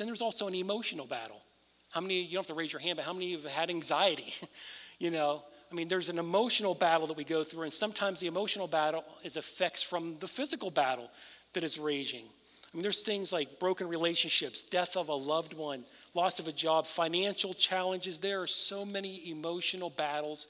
Then 0.01 0.07
there's 0.07 0.23
also 0.23 0.49
an 0.49 0.55
emotional 0.55 1.05
battle. 1.05 1.43
How 1.91 2.01
many, 2.01 2.23
you 2.23 2.33
don't 2.33 2.37
have 2.39 2.47
to 2.47 2.55
raise 2.55 2.73
your 2.73 2.81
hand, 2.81 2.97
but 2.97 3.05
how 3.05 3.13
many 3.13 3.35
of 3.35 3.43
you 3.43 3.47
have 3.47 3.55
had 3.55 3.69
anxiety? 3.69 4.33
you 4.99 5.11
know, 5.11 5.43
I 5.71 5.75
mean, 5.75 5.89
there's 5.89 6.09
an 6.09 6.19
emotional 6.19 6.75
battle 6.75 7.07
that 7.09 7.19
we 7.19 7.23
go 7.23 7.45
through, 7.45 7.65
and 7.65 7.73
sometimes 7.73 8.19
the 8.19 8.27
emotional 8.27 8.67
battle 8.67 9.05
is 9.25 9.37
effects 9.37 9.83
from 9.83 10.17
the 10.17 10.27
physical 10.27 10.71
battle 10.71 11.11
that 11.53 11.65
is 11.65 11.79
raging. 11.79 12.23
I 12.25 12.77
mean, 12.77 12.83
there's 12.83 13.03
things 13.03 13.31
like 13.31 13.59
broken 13.59 13.89
relationships, 13.89 14.63
death 14.63 14.97
of 14.97 15.11
a 15.11 15.15
loved 15.15 15.53
one, 15.53 15.85
loss 16.15 16.39
of 16.39 16.49
a 16.49 16.53
job, 16.53 16.87
financial 16.87 17.53
challenges. 17.53 18.21
There 18.21 18.41
are 18.41 18.47
so 18.47 18.87
many 18.87 19.31
emotional 19.31 19.91
battles 19.91 20.49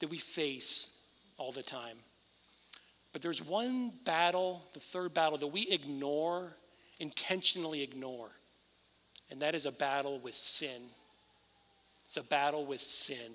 that 0.00 0.10
we 0.10 0.18
face 0.18 1.02
all 1.38 1.50
the 1.50 1.62
time. 1.62 1.96
But 3.14 3.22
there's 3.22 3.42
one 3.42 3.94
battle, 4.04 4.60
the 4.74 4.80
third 4.80 5.14
battle, 5.14 5.38
that 5.38 5.46
we 5.46 5.66
ignore, 5.70 6.52
intentionally 6.98 7.82
ignore, 7.82 8.32
and 9.30 9.40
that 9.40 9.54
is 9.54 9.66
a 9.66 9.72
battle 9.72 10.18
with 10.18 10.34
sin. 10.34 10.82
It's 12.04 12.16
a 12.16 12.24
battle 12.24 12.66
with 12.66 12.80
sin. 12.80 13.32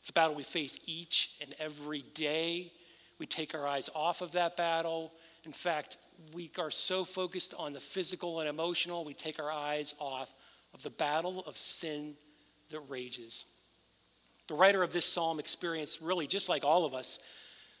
It's 0.00 0.10
a 0.10 0.12
battle 0.12 0.34
we 0.34 0.42
face 0.42 0.80
each 0.86 1.36
and 1.40 1.54
every 1.58 2.02
day. 2.14 2.72
We 3.18 3.26
take 3.26 3.54
our 3.54 3.66
eyes 3.66 3.88
off 3.94 4.20
of 4.20 4.32
that 4.32 4.56
battle. 4.56 5.12
In 5.44 5.52
fact, 5.52 5.98
we 6.34 6.50
are 6.58 6.70
so 6.70 7.04
focused 7.04 7.54
on 7.58 7.72
the 7.72 7.80
physical 7.80 8.40
and 8.40 8.48
emotional, 8.48 9.04
we 9.04 9.14
take 9.14 9.38
our 9.38 9.52
eyes 9.52 9.94
off 9.98 10.34
of 10.72 10.82
the 10.82 10.90
battle 10.90 11.44
of 11.46 11.56
sin 11.56 12.14
that 12.70 12.80
rages. 12.88 13.46
The 14.48 14.54
writer 14.54 14.82
of 14.82 14.92
this 14.92 15.06
psalm 15.06 15.38
experienced, 15.38 16.00
really 16.00 16.26
just 16.26 16.48
like 16.48 16.64
all 16.64 16.84
of 16.84 16.94
us, 16.94 17.24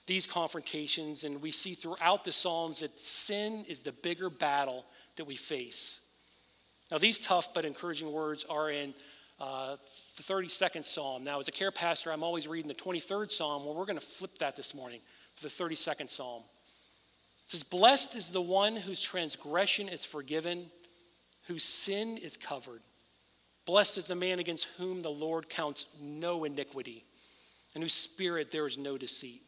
these 0.06 0.26
confrontations, 0.26 1.24
and 1.24 1.40
we 1.40 1.50
see 1.50 1.72
throughout 1.72 2.24
the 2.24 2.32
Psalms 2.32 2.80
that 2.80 2.98
sin 2.98 3.64
is 3.68 3.80
the 3.80 3.92
bigger 3.92 4.28
battle 4.28 4.84
that 5.16 5.24
we 5.24 5.36
face. 5.36 6.03
Now, 6.90 6.98
these 6.98 7.18
tough 7.18 7.54
but 7.54 7.64
encouraging 7.64 8.12
words 8.12 8.44
are 8.44 8.70
in 8.70 8.94
uh, 9.40 9.76
the 10.16 10.22
32nd 10.22 10.84
Psalm. 10.84 11.24
Now, 11.24 11.38
as 11.38 11.48
a 11.48 11.52
care 11.52 11.70
pastor, 11.70 12.12
I'm 12.12 12.22
always 12.22 12.46
reading 12.46 12.68
the 12.68 12.74
23rd 12.74 13.32
Psalm. 13.32 13.64
Well, 13.64 13.74
we're 13.74 13.86
going 13.86 13.98
to 13.98 14.04
flip 14.04 14.38
that 14.38 14.56
this 14.56 14.74
morning 14.74 15.00
for 15.34 15.42
the 15.42 15.48
32nd 15.48 16.08
Psalm. 16.08 16.42
It 17.44 17.50
says, 17.50 17.62
Blessed 17.62 18.16
is 18.16 18.30
the 18.30 18.40
one 18.40 18.76
whose 18.76 19.02
transgression 19.02 19.88
is 19.88 20.04
forgiven, 20.04 20.66
whose 21.46 21.64
sin 21.64 22.16
is 22.22 22.36
covered. 22.36 22.82
Blessed 23.66 23.98
is 23.98 24.08
the 24.08 24.14
man 24.14 24.38
against 24.38 24.76
whom 24.76 25.02
the 25.02 25.10
Lord 25.10 25.48
counts 25.48 25.96
no 26.00 26.44
iniquity, 26.44 27.04
and 27.74 27.82
whose 27.82 27.94
spirit 27.94 28.50
there 28.50 28.66
is 28.66 28.78
no 28.78 28.98
deceit. 28.98 29.40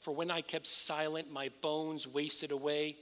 For 0.00 0.12
when 0.12 0.30
I 0.30 0.40
kept 0.40 0.66
silent, 0.66 1.32
my 1.32 1.50
bones 1.60 2.06
wasted 2.06 2.52
away 2.52 2.96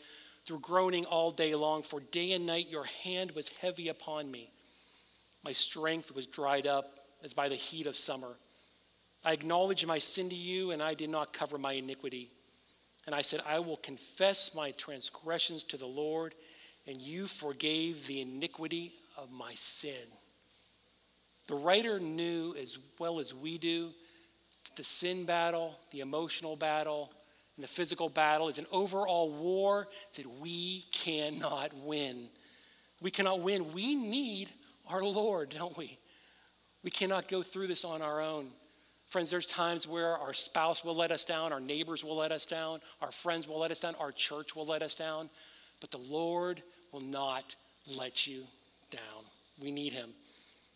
through 0.47 0.61
groaning 0.61 1.05
all 1.05 1.31
day 1.31 1.55
long. 1.55 1.83
For 1.83 2.01
day 2.01 2.33
and 2.33 2.47
night 2.47 2.71
your 2.71 2.85
hand 3.05 3.33
was 3.33 3.49
heavy 3.49 3.89
upon 3.89 4.31
me. 4.31 4.51
My 5.45 5.53
strength 5.53 6.15
was 6.15 6.27
dried 6.27 6.67
up 6.67 6.99
as 7.23 7.35
by 7.35 7.49
the 7.49 7.55
heat 7.57 7.87
of 7.87 7.97
summer. 7.97 8.37
I 9.25 9.33
acknowledged 9.33 9.87
my 9.87 9.99
sin 9.99 10.29
to 10.29 10.35
you, 10.35 10.71
and 10.71 10.83
I 10.83 10.95
did 10.95 11.11
not 11.11 11.33
cover 11.33 11.59
my 11.59 11.73
iniquity. 11.73 12.31
And 13.07 13.15
I 13.15 13.21
said, 13.21 13.41
I 13.49 13.59
will 13.59 13.77
confess 13.77 14.55
my 14.55 14.71
transgressions 14.73 15.65
to 15.65 15.77
the 15.77 15.87
Lord, 15.87 16.35
and 16.87 17.01
you 17.01 17.27
forgave 17.27 18.07
the 18.07 18.21
iniquity 18.21 18.93
of 19.17 19.33
my 19.33 19.53
sin. 19.55 20.07
The 21.49 21.55
writer 21.55 21.99
knew 22.01 22.55
as 22.61 22.79
well 22.99 23.19
as 23.19 23.35
we 23.35 23.59
do 23.59 23.91
the 24.77 24.85
sin 24.85 25.25
battle, 25.25 25.79
the 25.91 26.01
emotional 26.01 26.57
battle, 26.57 27.11
the 27.59 27.67
physical 27.67 28.09
battle 28.09 28.49
is 28.49 28.59
an 28.59 28.67
overall 28.71 29.31
war 29.31 29.89
that 30.17 30.27
we 30.41 30.85
cannot 30.93 31.73
win. 31.75 32.29
We 33.01 33.11
cannot 33.11 33.41
win. 33.41 33.73
We 33.73 33.95
need 33.95 34.51
our 34.91 35.03
Lord, 35.03 35.51
don't 35.51 35.77
we? 35.77 35.99
We 36.85 36.91
cannot 36.91 37.29
go 37.29 37.43
through 37.43 37.67
this 37.67 37.85
on 37.85 38.03
our 38.03 38.21
own. 38.21 38.49
Friends, 39.07 39.31
there's 39.31 39.47
times 39.47 39.87
where 39.87 40.17
our 40.19 40.33
spouse 40.33 40.85
will 40.85 40.95
let 40.95 41.13
us 41.13 41.25
down, 41.25 41.53
our 41.53 41.61
neighbors 41.61 42.05
will 42.05 42.17
let 42.17 42.33
us 42.33 42.47
down, 42.47 42.81
our 43.01 43.13
friends 43.13 43.47
will 43.47 43.59
let 43.61 43.71
us 43.71 43.81
down, 43.81 43.95
our 44.01 44.11
church 44.11 44.57
will 44.57 44.67
let 44.67 44.83
us 44.83 44.97
down, 44.97 45.31
but 45.81 45.91
the 45.93 45.99
Lord 45.99 46.61
will 46.93 47.01
not 47.01 47.55
let 47.87 48.27
you 48.27 48.43
down. 48.91 49.25
We 49.61 49.71
need 49.71 49.93
Him. 49.93 50.11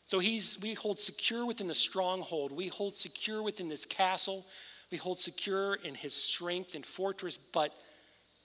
So 0.04 0.18
he's, 0.18 0.60
we 0.60 0.74
hold 0.74 0.98
secure 0.98 1.46
within 1.46 1.68
the 1.68 1.74
stronghold. 1.74 2.50
We 2.50 2.68
hold 2.68 2.94
secure 2.94 3.42
within 3.42 3.68
this 3.68 3.84
castle. 3.84 4.44
We 4.90 4.98
hold 4.98 5.18
secure 5.18 5.74
in 5.74 5.94
his 5.94 6.14
strength 6.14 6.74
and 6.74 6.84
fortress, 6.84 7.36
but 7.36 7.72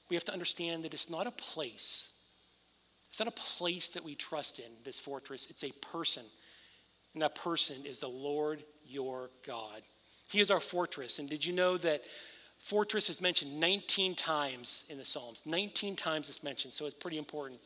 we 0.10 0.16
have 0.16 0.26
to 0.26 0.34
understand 0.34 0.84
that 0.84 0.94
it's 0.94 1.10
not 1.10 1.28
a 1.28 1.32
place. 1.32 2.12
It's 3.10 3.20
not 3.20 3.28
a 3.28 3.32
place 3.58 3.92
that 3.92 4.04
we 4.04 4.14
trust 4.14 4.60
in, 4.60 4.72
this 4.84 5.00
fortress. 5.00 5.50
It's 5.50 5.64
a 5.64 5.72
person. 5.86 6.24
And 7.14 7.22
that 7.22 7.36
person 7.36 7.78
is 7.86 8.02
the 8.02 8.10
Lord 8.10 8.64
your 8.86 9.30
God. 9.48 9.82
He 10.30 10.40
is 10.40 10.52
our 10.52 10.60
fortress. 10.60 11.20
And 11.20 11.30
did 11.30 11.46
you 11.46 11.54
know 11.54 11.78
that 11.78 12.04
fortress 12.60 13.10
is 13.10 13.22
mentioned 13.22 13.60
19 13.60 14.16
times 14.16 14.86
in 14.90 14.98
the 14.98 15.06
Psalms? 15.06 15.46
19 15.46 15.96
times 15.96 16.30
it's 16.30 16.44
mentioned, 16.44 16.74
so 16.74 16.86
it's 16.86 16.94
pretty 16.94 17.18
important. 17.18 17.60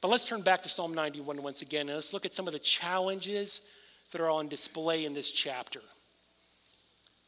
But 0.00 0.08
let's 0.08 0.24
turn 0.24 0.42
back 0.42 0.62
to 0.62 0.68
Psalm 0.68 0.94
91 0.94 1.42
once 1.42 1.62
again 1.62 1.88
and 1.88 1.96
let's 1.96 2.12
look 2.12 2.24
at 2.24 2.32
some 2.32 2.46
of 2.46 2.52
the 2.52 2.58
challenges 2.58 3.68
that 4.12 4.20
are 4.20 4.30
on 4.30 4.48
display 4.48 5.04
in 5.04 5.14
this 5.14 5.30
chapter. 5.30 5.80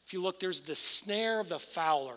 If 0.06 0.12
you 0.12 0.22
look, 0.22 0.38
there's 0.38 0.62
the 0.62 0.76
snare 0.76 1.40
of 1.40 1.48
the 1.48 1.58
fowler, 1.58 2.14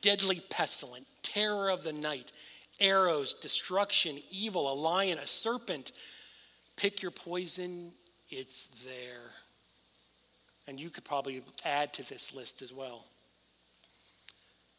deadly 0.00 0.40
pestilent, 0.50 1.06
terror 1.22 1.70
of 1.70 1.84
the 1.84 1.92
night, 1.92 2.32
arrows, 2.80 3.32
destruction, 3.32 4.18
evil, 4.30 4.72
a 4.72 4.74
lion, 4.74 5.18
a 5.18 5.26
serpent. 5.26 5.92
Pick 6.76 7.02
your 7.02 7.12
poison, 7.12 7.92
it's 8.28 8.84
there. 8.84 9.30
And 10.66 10.80
you 10.80 10.90
could 10.90 11.04
probably 11.04 11.42
add 11.64 11.92
to 11.94 12.08
this 12.08 12.34
list 12.34 12.60
as 12.60 12.72
well. 12.72 13.04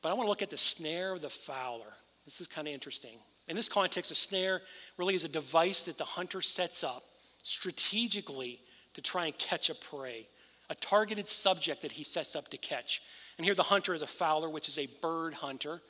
But 0.02 0.10
I 0.10 0.14
want 0.14 0.26
to 0.26 0.30
look 0.30 0.42
at 0.42 0.50
the 0.50 0.58
snare 0.58 1.14
of 1.14 1.22
the 1.22 1.30
fowler. 1.30 1.94
This 2.26 2.42
is 2.42 2.48
kind 2.48 2.68
of 2.68 2.74
interesting. 2.74 3.16
In 3.48 3.56
this 3.56 3.70
context, 3.70 4.12
a 4.12 4.16
snare 4.16 4.62
really 4.98 5.16
is 5.16 5.24
a 5.24 5.30
device 5.30 5.86
that 5.86 5.98
the 5.98 6.04
hunter 6.04 6.42
sets 6.42 6.84
up 6.84 7.04
strategically 7.42 8.60
to 8.96 9.02
try 9.02 9.28
and 9.28 9.38
catch 9.38 9.70
a 9.70 9.76
prey, 9.76 10.28
a 10.70 10.76
targeted 10.76 11.28
subject 11.28 11.82
that 11.82 11.94
he 11.94 12.04
sets 12.04 12.36
up 12.36 12.48
to 12.50 12.58
catch. 12.58 13.02
And 13.38 13.46
here 13.46 13.56
the 13.56 13.64
hunter 13.64 13.94
is 13.94 14.02
a 14.02 14.08
fowler, 14.08 14.50
which 14.50 14.68
is 14.68 14.78
a 14.78 14.88
bird 15.02 15.34
hunter. 15.34 15.82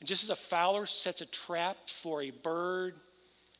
And 0.00 0.08
just 0.08 0.22
as 0.22 0.30
a 0.30 0.36
fowler 0.36 0.86
sets 0.86 1.20
a 1.20 1.30
trap 1.30 1.76
for 1.86 2.22
a 2.22 2.30
bird, 2.30 2.96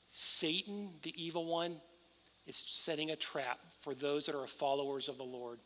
Satan, 0.09 0.91
the 1.03 1.15
evil 1.17 1.47
one, 1.47 1.77
is 2.47 2.57
setting 2.57 3.11
a 3.11 3.17
trap 3.17 3.59
for 3.81 3.95
those 3.95 4.27
that 4.27 4.35
are 4.35 4.47
followers 4.47 5.09
of 5.09 5.17
the 5.19 5.25
Lord. 5.25 5.59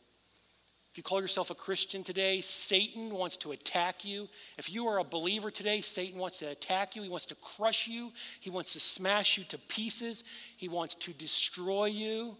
If 0.91 0.97
you 0.97 1.03
call 1.03 1.19
yourself 1.19 1.49
a 1.49 1.55
Christian 1.55 2.03
today, 2.03 2.39
Satan 2.39 3.13
wants 3.13 3.35
to 3.37 3.51
attack 3.51 4.05
you. 4.05 4.29
If 4.57 4.73
you 4.73 4.87
are 4.87 4.99
a 4.99 5.03
believer 5.03 5.49
today, 5.49 5.81
Satan 5.81 6.17
wants 6.17 6.37
to 6.37 6.49
attack 6.49 6.95
you. 6.95 7.01
He 7.01 7.09
wants 7.09 7.25
to 7.25 7.35
crush 7.35 7.85
you. 7.85 8.13
He 8.39 8.49
wants 8.49 8.71
to 8.73 8.79
smash 8.79 9.37
you 9.37 9.43
to 9.45 9.57
pieces. 9.57 10.23
He 10.55 10.69
wants 10.69 10.95
to 10.95 11.11
destroy 11.11 11.87
you. 11.87 12.37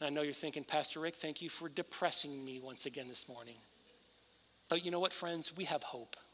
And 0.00 0.06
I 0.06 0.10
know 0.10 0.22
you're 0.22 0.32
thinking, 0.32 0.64
Pastor 0.64 1.00
Rick, 1.00 1.16
thank 1.16 1.40
you 1.40 1.48
for 1.48 1.68
depressing 1.68 2.44
me 2.44 2.60
once 2.60 2.86
again 2.86 3.08
this 3.08 3.28
morning. 3.28 3.56
But 4.68 4.84
you 4.84 4.90
know 4.90 5.00
what, 5.00 5.12
friends? 5.12 5.56
We 5.56 5.64
have 5.64 5.82
hope. 5.82 6.16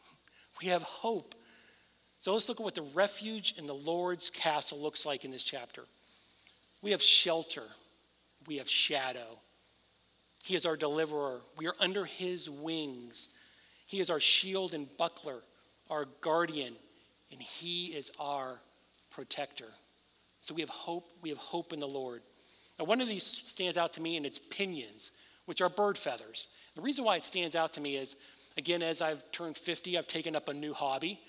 We 0.61 0.69
have 0.69 0.83
hope. 0.83 1.35
So 2.19 2.35
let's 2.35 2.51
look 2.51 2.61
at 2.61 2.65
what 2.65 2.75
the 2.75 2.83
refuge 2.83 3.55
in 3.57 3.67
the 3.67 3.73
Lord's 3.73 4.29
castle 4.29 4.79
looks 4.79 5.07
like 5.07 5.25
in 5.25 5.31
this 5.31 5.45
chapter. 5.45 5.85
We 6.83 6.91
have 6.91 7.01
shelter, 7.01 7.63
we 8.47 8.59
have 8.59 8.69
shadow. 8.69 9.39
He 10.45 10.55
is 10.55 10.67
our 10.67 10.77
deliverer. 10.77 11.41
We 11.57 11.67
are 11.67 11.75
under 11.81 12.05
his 12.05 12.51
wings. 12.51 13.37
He 13.87 14.01
is 14.01 14.11
our 14.11 14.21
shield 14.21 14.75
and 14.75 14.89
buckler, 14.97 15.41
our 15.91 16.07
guardian, 16.21 16.75
and 17.31 17.41
he 17.41 17.87
is 17.87 18.11
our 18.19 18.61
protector. 19.11 19.69
So 20.39 20.55
we 20.55 20.63
have 20.63 20.71
hope. 20.71 21.13
We 21.23 21.29
have 21.29 21.39
hope 21.39 21.73
in 21.73 21.79
the 21.79 21.87
Lord. 21.87 22.23
Now, 22.81 22.87
one 22.87 23.03
of 23.03 23.09
these 23.09 23.25
stands 23.25 23.77
out 23.77 23.93
to 23.93 24.01
me, 24.01 24.17
and 24.17 24.25
it's 24.25 24.39
pinions, 24.39 25.13
which 25.45 25.61
are 25.61 25.69
bird 25.69 25.99
feathers. 25.99 26.49
The 26.75 26.81
reason 26.81 27.05
why 27.05 27.17
it 27.17 27.23
stands 27.23 27.55
out 27.55 27.75
to 27.75 27.81
me 27.81 27.97
is, 27.97 28.17
again, 28.57 28.83
as 28.83 29.03
I've 29.03 29.23
turned 29.33 29.59
50, 29.59 29.99
I've 29.99 30.07
taken 30.07 30.35
up 30.35 30.49
a 30.49 30.55
new 30.55 30.73
hobby. 30.73 31.21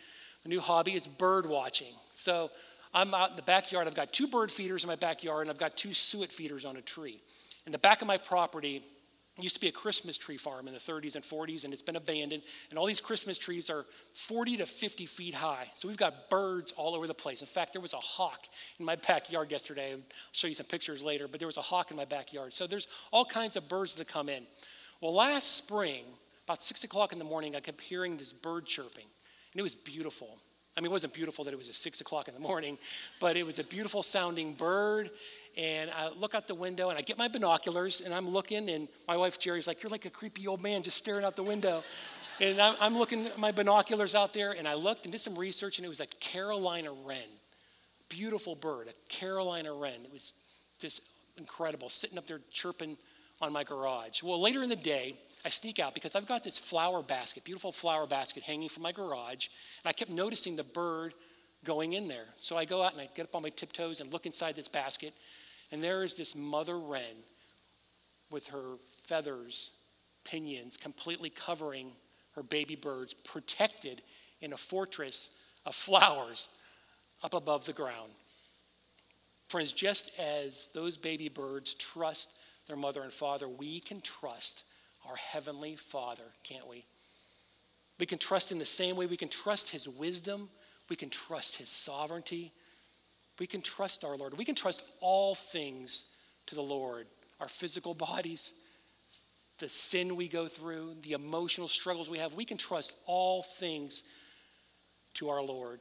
The 0.44 0.50
new 0.50 0.62
hobby 0.62 0.94
is 0.94 1.10
bird 1.10 1.46
watching. 1.46 1.94
So 2.14 2.52
I'm 2.94 3.14
out 3.14 3.32
in 3.32 3.36
the 3.36 3.42
backyard. 3.42 3.86
I've 3.86 3.96
got 3.96 4.14
two 4.14 4.28
bird 4.28 4.50
feeders 4.50 4.86
in 4.86 4.88
my 4.88 4.96
backyard, 4.96 5.42
and 5.42 5.50
I've 5.50 5.58
got 5.58 5.76
two 5.76 5.94
suet 5.94 6.30
feeders 6.30 6.64
on 6.64 6.78
a 6.78 6.82
tree. 6.82 7.20
In 7.66 7.74
the 7.74 7.80
back 7.80 8.02
of 8.02 8.08
my 8.08 8.18
property, 8.18 8.82
it 9.42 9.46
used 9.46 9.56
to 9.56 9.62
be 9.62 9.68
a 9.68 9.72
Christmas 9.72 10.18
tree 10.18 10.38
farm 10.38 10.68
in 10.68 10.74
the 10.74 10.80
30s 10.80 11.16
and 11.16 11.24
40s, 11.24 11.64
and 11.64 11.74
it's 11.74 11.82
been 11.82 11.96
abandoned. 11.96 12.44
And 12.70 12.78
all 12.78 12.86
these 12.86 13.02
Christmas 13.02 13.38
trees 13.38 13.70
are 13.70 13.86
40 14.14 14.58
to 14.58 14.66
50 14.66 15.06
feet 15.06 15.34
high. 15.34 15.68
So 15.74 15.88
we've 15.88 15.98
got 15.98 16.30
birds 16.30 16.74
all 16.78 16.96
over 16.96 17.08
the 17.08 17.14
place. 17.14 17.42
In 17.42 17.48
fact, 17.48 17.74
there 17.74 17.82
was 17.82 17.94
a 17.94 17.98
hawk 17.98 18.46
in 18.80 18.86
my 18.86 18.96
backyard 18.96 19.50
yesterday. 19.50 19.94
I'll 19.94 20.00
show 20.32 20.48
you 20.48 20.54
some 20.54 20.68
pictures 20.68 21.02
later, 21.02 21.28
but 21.28 21.40
there 21.40 21.48
was 21.48 21.58
a 21.58 21.62
hawk 21.62 21.92
in 21.92 21.98
my 21.98 22.06
backyard. 22.06 22.54
So 22.54 22.68
there's 22.68 22.88
all 23.12 23.26
kinds 23.26 23.56
of 23.56 23.68
birds 23.68 23.96
that 23.96 24.08
come 24.08 24.30
in. 24.30 24.44
Well, 25.02 25.14
last 25.14 25.66
spring, 25.66 26.04
about 26.46 26.62
6 26.62 26.84
o'clock 26.84 27.12
in 27.12 27.18
the 27.18 27.26
morning, 27.26 27.56
I 27.56 27.60
kept 27.62 27.82
hearing 27.82 28.18
this 28.18 28.32
bird 28.32 28.66
chirping, 28.68 29.06
and 29.54 29.60
it 29.60 29.64
was 29.64 29.74
beautiful. 29.74 30.38
I 30.78 30.82
mean, 30.82 30.86
it 30.86 30.92
wasn't 30.92 31.14
beautiful 31.14 31.44
that 31.46 31.54
it 31.54 31.58
was 31.58 31.70
at 31.70 31.76
6 31.76 32.00
o'clock 32.02 32.28
in 32.28 32.34
the 32.34 32.40
morning, 32.40 32.78
but 33.20 33.36
it 33.36 33.46
was 33.46 33.60
a 33.60 33.64
beautiful 33.64 34.04
sounding 34.04 34.54
bird 34.54 35.10
and 35.58 35.90
I 35.92 36.10
look 36.10 36.36
out 36.36 36.48
the 36.48 36.56
window 36.56 36.90
and 36.90 36.98
I 36.98 37.02
get 37.02 37.18
my 37.18 37.28
binoculars 37.28 38.02
and 38.02 38.14
I'm 38.14 38.28
looking, 38.28 38.70
and 38.70 38.88
my 39.08 39.18
wife 39.18 39.40
Jerry's 39.40 39.68
like, 39.68 39.84
You're 39.84 39.90
like 39.90 40.06
a 40.06 40.10
creepy 40.10 40.48
old 40.48 40.62
man 40.62 40.84
just 40.84 40.98
staring 40.98 41.26
out 41.26 41.36
the 41.36 41.44
window. 41.44 41.84
and 42.40 42.60
I'm, 42.60 42.76
I'm 42.80 42.98
looking 42.98 43.26
at 43.28 43.38
my 43.38 43.52
binoculars 43.52 44.16
out 44.16 44.34
there, 44.34 44.52
and 44.52 44.68
I 44.68 44.74
looked 44.74 45.06
and 45.06 45.12
did 45.12 45.20
some 45.20 45.38
research, 45.38 45.78
and 45.78 45.86
it 45.86 45.90
was 45.90 46.00
a 46.00 46.08
Carolina 46.08 46.92
wren. 46.92 47.18
Beautiful 48.10 48.56
bird, 48.56 48.88
a 48.88 49.10
Carolina 49.10 49.74
wren. 49.74 50.02
It 50.04 50.12
was 50.12 50.34
just 50.80 51.02
incredible, 51.38 51.90
sitting 51.90 52.18
up 52.18 52.28
there 52.28 52.42
chirping 52.52 52.98
on 53.42 53.52
my 53.52 53.64
garage. 53.64 54.22
Well, 54.22 54.40
later 54.40 54.62
in 54.62 54.70
the 54.70 54.76
day, 54.76 55.16
I 55.44 55.50
sneak 55.50 55.80
out 55.80 55.94
because 55.94 56.16
I've 56.16 56.28
got 56.28 56.44
this 56.44 56.58
flower 56.58 57.02
basket, 57.02 57.44
beautiful 57.44 57.72
flower 57.72 58.06
basket 58.06 58.44
hanging 58.44 58.70
from 58.70 58.84
my 58.84 58.92
garage, 58.92 59.48
and 59.84 59.90
I 59.90 59.94
kept 59.94 60.12
noticing 60.12 60.56
the 60.56 60.64
bird 60.64 61.14
going 61.64 61.94
in 61.94 62.08
there. 62.08 62.26
So 62.38 62.58
I 62.58 62.66
go 62.66 62.82
out 62.82 62.94
and 62.94 63.02
I 63.02 63.10
get 63.16 63.24
up 63.24 63.36
on 63.36 63.42
my 63.42 63.50
tiptoes 63.50 64.02
and 64.02 64.12
look 64.14 64.26
inside 64.26 64.56
this 64.56 64.68
basket, 64.68 65.14
and 65.72 65.84
there 65.84 66.04
is 66.04 66.16
this 66.16 66.36
mother 66.36 66.78
wren 66.78 67.24
with 68.30 68.48
her 68.48 68.76
feathers, 69.04 69.74
pinions, 70.24 70.78
completely 70.78 71.30
covering 71.30 71.92
her 72.36 72.44
baby 72.44 72.76
birds, 72.76 73.14
protected 73.14 74.02
in 74.42 74.54
a 74.54 74.58
fortress 74.58 75.42
of 75.66 75.76
flowers 75.76 76.50
up 77.24 77.34
above 77.34 77.66
the 77.66 77.74
ground. 77.74 78.12
Friends, 79.50 79.74
just 79.74 80.20
as 80.20 80.72
those 80.74 80.98
baby 80.98 81.30
birds 81.30 81.74
trust 81.74 82.40
their 82.68 82.78
mother 82.78 83.02
and 83.02 83.12
father, 83.12 83.48
we 83.48 83.80
can 83.82 84.00
trust 84.02 84.64
our 85.08 85.16
Heavenly 85.18 85.76
Father, 85.76 86.24
can't 86.44 86.68
we? 86.70 86.86
We 88.00 88.06
can 88.06 88.18
trust 88.18 88.52
in 88.52 88.60
the 88.60 88.66
same 88.66 88.96
way 88.96 89.06
we 89.06 89.18
can 89.18 89.30
trust 89.30 89.72
His 89.72 89.88
wisdom, 89.88 90.50
we 90.90 90.96
can 90.96 91.10
trust 91.10 91.58
His 91.58 91.70
sovereignty, 91.70 92.54
we 93.42 93.48
can 93.48 93.64
trust 93.64 94.04
our 94.04 94.16
Lord. 94.16 94.38
We 94.38 94.46
can 94.46 94.54
trust 94.54 94.84
all 95.02 95.34
things 95.34 96.16
to 96.46 96.54
the 96.54 96.62
Lord 96.62 97.08
our 97.40 97.48
physical 97.48 97.96
bodies, 97.96 98.54
the 99.58 99.68
sin 99.68 100.16
we 100.16 100.28
go 100.28 100.48
through, 100.48 100.94
the 101.02 101.14
emotional 101.14 101.68
struggles 101.68 102.08
we 102.08 102.20
have. 102.20 102.36
We 102.36 102.46
can 102.46 102.58
trust 102.58 103.02
all 103.08 103.42
things 103.42 104.04
to 105.16 105.30
our 105.30 105.42
Lord. 105.42 105.80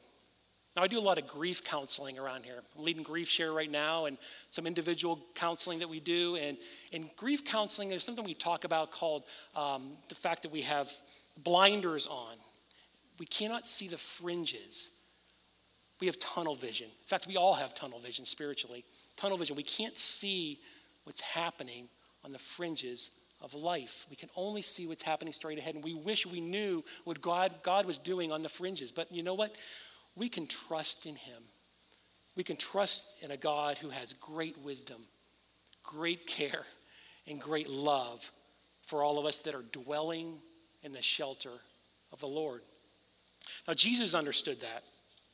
Now, 0.75 0.81
I 0.81 0.87
do 0.87 0.97
a 0.97 1.01
lot 1.01 1.19
of 1.19 1.27
grief 1.27 1.63
counseling 1.63 2.17
around 2.17 2.45
here. 2.45 2.55
I'm 2.75 2.83
leading 2.83 3.03
Grief 3.03 3.29
Share 3.29 3.53
right 3.53 3.69
now 3.69 4.05
and 4.05 4.17
some 4.49 4.65
individual 4.65 5.19
counseling 5.35 5.77
that 5.79 5.89
we 5.89 5.99
do. 5.99 6.37
And 6.37 6.57
in 6.91 7.11
grief 7.15 7.45
counseling, 7.45 7.89
there's 7.89 8.03
something 8.03 8.25
we 8.25 8.33
talk 8.33 8.63
about 8.63 8.89
called 8.89 9.25
um, 9.55 9.91
the 10.09 10.15
fact 10.15 10.41
that 10.41 10.51
we 10.51 10.63
have 10.63 10.91
blinders 11.37 12.07
on. 12.07 12.37
We 13.19 13.27
cannot 13.27 13.67
see 13.67 13.87
the 13.87 13.99
fringes 13.99 14.97
we 16.01 16.07
have 16.07 16.19
tunnel 16.19 16.55
vision. 16.55 16.87
In 16.87 17.07
fact, 17.07 17.27
we 17.27 17.37
all 17.37 17.53
have 17.53 17.73
tunnel 17.73 17.99
vision 17.99 18.25
spiritually. 18.25 18.83
Tunnel 19.15 19.37
vision. 19.37 19.55
We 19.55 19.63
can't 19.63 19.95
see 19.95 20.59
what's 21.03 21.21
happening 21.21 21.87
on 22.25 22.31
the 22.31 22.39
fringes 22.39 23.19
of 23.39 23.53
life. 23.53 24.07
We 24.09 24.15
can 24.15 24.29
only 24.35 24.63
see 24.63 24.87
what's 24.87 25.03
happening 25.03 25.31
straight 25.31 25.59
ahead. 25.59 25.75
And 25.75 25.83
we 25.83 25.93
wish 25.93 26.25
we 26.25 26.41
knew 26.41 26.83
what 27.03 27.21
God, 27.21 27.53
God 27.63 27.85
was 27.85 27.99
doing 27.99 28.31
on 28.31 28.41
the 28.41 28.49
fringes. 28.49 28.91
But 28.91 29.11
you 29.11 29.21
know 29.21 29.35
what? 29.35 29.55
We 30.15 30.27
can 30.27 30.47
trust 30.47 31.05
in 31.05 31.15
Him. 31.15 31.41
We 32.35 32.43
can 32.43 32.57
trust 32.57 33.23
in 33.23 33.31
a 33.31 33.37
God 33.37 33.77
who 33.77 33.89
has 33.89 34.13
great 34.13 34.57
wisdom, 34.57 35.01
great 35.83 36.25
care, 36.25 36.65
and 37.27 37.39
great 37.39 37.69
love 37.69 38.31
for 38.81 39.03
all 39.03 39.19
of 39.19 39.25
us 39.25 39.39
that 39.41 39.53
are 39.53 39.63
dwelling 39.71 40.39
in 40.83 40.93
the 40.93 41.01
shelter 41.01 41.51
of 42.11 42.19
the 42.19 42.27
Lord. 42.27 42.61
Now, 43.67 43.75
Jesus 43.75 44.15
understood 44.15 44.61
that. 44.61 44.83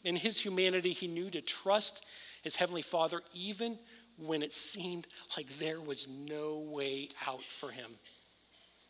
In 0.04 0.16
his 0.16 0.40
humanity, 0.40 0.94
he 0.94 1.08
knew 1.08 1.30
to 1.30 1.42
trust 1.42 2.06
his 2.44 2.56
heavenly 2.56 2.82
Father 2.82 3.22
even 3.34 3.78
when 4.18 4.42
it 4.42 4.54
seemed 4.54 5.08
like 5.36 5.48
there 5.58 5.82
was 5.82 6.08
no 6.08 6.60
way 6.60 7.10
out 7.28 7.44
for 7.44 7.70
him. 7.70 7.92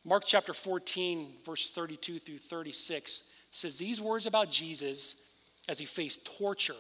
Mark 0.06 0.24
chapter 0.26 0.54
14, 0.54 1.28
verse 1.46 1.70
32 1.72 2.20
through 2.20 2.38
36 2.38 3.34
says 3.52 3.78
these 3.78 4.00
words 4.00 4.26
about 4.26 4.50
Jesus 4.50 5.38
as 5.68 5.80
he 5.80 5.86
faced 5.86 6.38
torture 6.38 6.74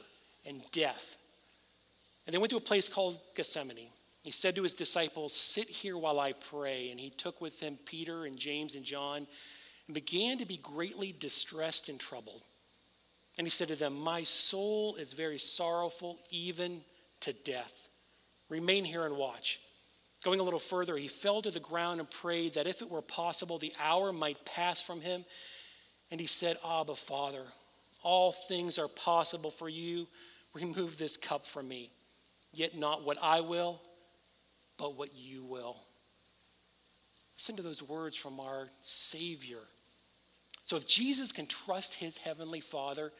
and 0.45 0.61
death. 0.71 1.17
And 2.25 2.33
they 2.33 2.37
went 2.37 2.51
to 2.51 2.57
a 2.57 2.61
place 2.61 2.87
called 2.87 3.19
Gethsemane. 3.35 3.89
He 4.23 4.31
said 4.31 4.55
to 4.55 4.63
his 4.63 4.75
disciples, 4.75 5.33
Sit 5.33 5.67
here 5.67 5.97
while 5.97 6.19
I 6.19 6.33
pray. 6.33 6.89
And 6.91 6.99
he 6.99 7.09
took 7.09 7.39
with 7.39 7.61
him 7.61 7.77
Peter 7.85 8.25
and 8.25 8.37
James 8.37 8.75
and 8.75 8.83
John 8.83 9.25
and 9.87 9.93
began 9.93 10.37
to 10.37 10.45
be 10.45 10.57
greatly 10.57 11.13
distressed 11.17 11.89
and 11.89 11.99
troubled. 11.99 12.41
And 13.37 13.45
he 13.45 13.51
said 13.51 13.67
to 13.67 13.75
them, 13.75 13.99
My 13.99 14.23
soul 14.23 14.95
is 14.95 15.13
very 15.13 15.37
sorrowful, 15.37 16.17
even 16.31 16.81
to 17.21 17.33
death. 17.43 17.89
Remain 18.49 18.85
here 18.85 19.05
and 19.05 19.15
watch. 19.15 19.59
Going 20.23 20.39
a 20.39 20.43
little 20.43 20.59
further, 20.59 20.97
he 20.97 21.07
fell 21.07 21.41
to 21.41 21.51
the 21.51 21.59
ground 21.59 21.99
and 21.99 22.09
prayed 22.09 22.55
that 22.55 22.67
if 22.67 22.81
it 22.81 22.89
were 22.89 23.01
possible, 23.01 23.57
the 23.57 23.73
hour 23.79 24.11
might 24.11 24.45
pass 24.45 24.81
from 24.81 25.01
him. 25.01 25.23
And 26.09 26.19
he 26.19 26.27
said, 26.27 26.57
Abba, 26.67 26.95
Father, 26.95 27.43
all 28.01 28.31
things 28.31 28.79
are 28.79 28.87
possible 28.87 29.51
for 29.51 29.69
you. 29.69 30.07
Remove 30.53 30.97
this 30.97 31.17
cup 31.17 31.45
from 31.45 31.67
me. 31.67 31.91
Yet 32.53 32.75
not 32.75 33.05
what 33.05 33.17
I 33.21 33.41
will, 33.41 33.79
but 34.77 34.97
what 34.97 35.13
you 35.13 35.43
will. 35.43 35.77
Listen 37.35 37.55
to 37.57 37.61
those 37.61 37.83
words 37.83 38.17
from 38.17 38.39
our 38.39 38.69
Savior. 38.79 39.59
So 40.67 40.75
if 40.75 40.85
Jesus 40.85 41.31
can 41.31 41.45
trust 41.45 41.95
his 41.95 42.17
heavenly 42.17 42.59
Father 42.59 43.13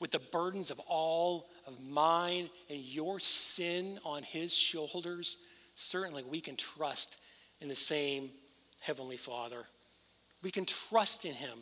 with 0.00 0.10
the 0.10 0.18
burdens 0.18 0.70
of 0.70 0.78
all 0.80 1.48
of 1.66 1.80
mine 1.82 2.50
and 2.68 2.78
your 2.78 3.18
sin 3.20 3.98
on 4.04 4.22
his 4.22 4.54
shoulders, 4.54 5.38
certainly 5.76 6.24
we 6.24 6.42
can 6.42 6.56
trust 6.56 7.16
in 7.62 7.68
the 7.68 7.74
same 7.74 8.28
heavenly 8.82 9.16
Father. 9.16 9.64
We 10.42 10.50
can 10.50 10.66
trust 10.66 11.24
in 11.24 11.32
him. 11.32 11.58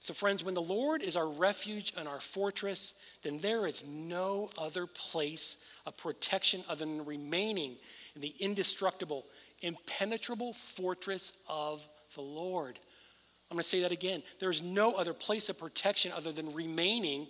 So, 0.00 0.14
friends, 0.14 0.42
when 0.42 0.54
the 0.54 0.62
Lord 0.62 1.02
is 1.02 1.16
our 1.16 1.28
refuge 1.28 1.92
and 1.98 2.08
our 2.08 2.18
fortress, 2.18 2.98
then 3.22 3.40
there 3.40 3.66
is 3.66 3.86
no 3.86 4.48
other 4.58 4.86
place 4.86 5.70
of 5.84 5.98
protection 5.98 6.62
other 6.66 6.86
than 6.86 7.04
remaining 7.04 7.76
in 8.14 8.22
the 8.22 8.32
indestructible, 8.40 9.26
impenetrable 9.60 10.54
fortress 10.54 11.44
of 11.46 11.86
the 12.14 12.22
Lord. 12.22 12.78
I'm 13.50 13.56
going 13.56 13.62
to 13.62 13.68
say 13.68 13.82
that 13.82 13.90
again. 13.90 14.22
There's 14.38 14.62
no 14.62 14.92
other 14.92 15.12
place 15.12 15.48
of 15.48 15.58
protection 15.58 16.12
other 16.16 16.30
than 16.30 16.54
remaining 16.54 17.26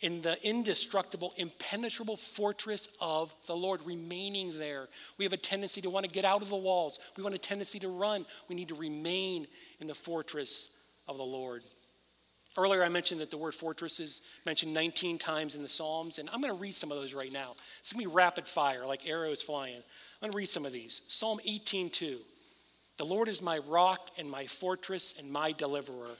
in 0.00 0.22
the 0.22 0.36
indestructible, 0.46 1.34
impenetrable 1.36 2.16
fortress 2.16 2.96
of 3.00 3.34
the 3.46 3.54
Lord, 3.54 3.84
remaining 3.84 4.56
there. 4.58 4.88
We 5.18 5.24
have 5.24 5.32
a 5.32 5.36
tendency 5.36 5.80
to 5.82 5.90
want 5.90 6.06
to 6.06 6.10
get 6.10 6.24
out 6.24 6.40
of 6.40 6.48
the 6.48 6.56
walls. 6.56 6.98
We 7.16 7.22
want 7.22 7.34
a 7.34 7.38
tendency 7.38 7.78
to 7.80 7.88
run. 7.88 8.24
We 8.48 8.54
need 8.54 8.68
to 8.68 8.74
remain 8.74 9.46
in 9.80 9.86
the 9.86 9.94
fortress 9.94 10.78
of 11.06 11.16
the 11.18 11.24
Lord. 11.24 11.64
Earlier, 12.56 12.84
I 12.84 12.88
mentioned 12.88 13.20
that 13.20 13.30
the 13.30 13.36
word 13.36 13.54
fortress 13.54 14.00
is 14.00 14.22
mentioned 14.46 14.72
19 14.72 15.18
times 15.18 15.54
in 15.54 15.62
the 15.62 15.68
Psalms, 15.68 16.18
and 16.18 16.28
I'm 16.32 16.40
going 16.40 16.52
to 16.52 16.60
read 16.60 16.74
some 16.74 16.90
of 16.90 16.98
those 16.98 17.14
right 17.14 17.32
now. 17.32 17.52
It's 17.78 17.92
going 17.92 18.04
to 18.04 18.08
be 18.08 18.14
rapid 18.14 18.46
fire, 18.46 18.84
like 18.86 19.06
arrows 19.06 19.42
flying. 19.42 19.76
I'm 19.76 19.82
going 20.20 20.32
to 20.32 20.36
read 20.36 20.48
some 20.48 20.64
of 20.64 20.72
these. 20.72 21.02
Psalm 21.08 21.38
18:2. 21.46 22.16
The 23.00 23.06
Lord 23.06 23.28
is 23.28 23.40
my 23.40 23.56
rock 23.56 24.10
and 24.18 24.30
my 24.30 24.44
fortress 24.44 25.18
and 25.18 25.32
my 25.32 25.52
deliverer, 25.52 26.10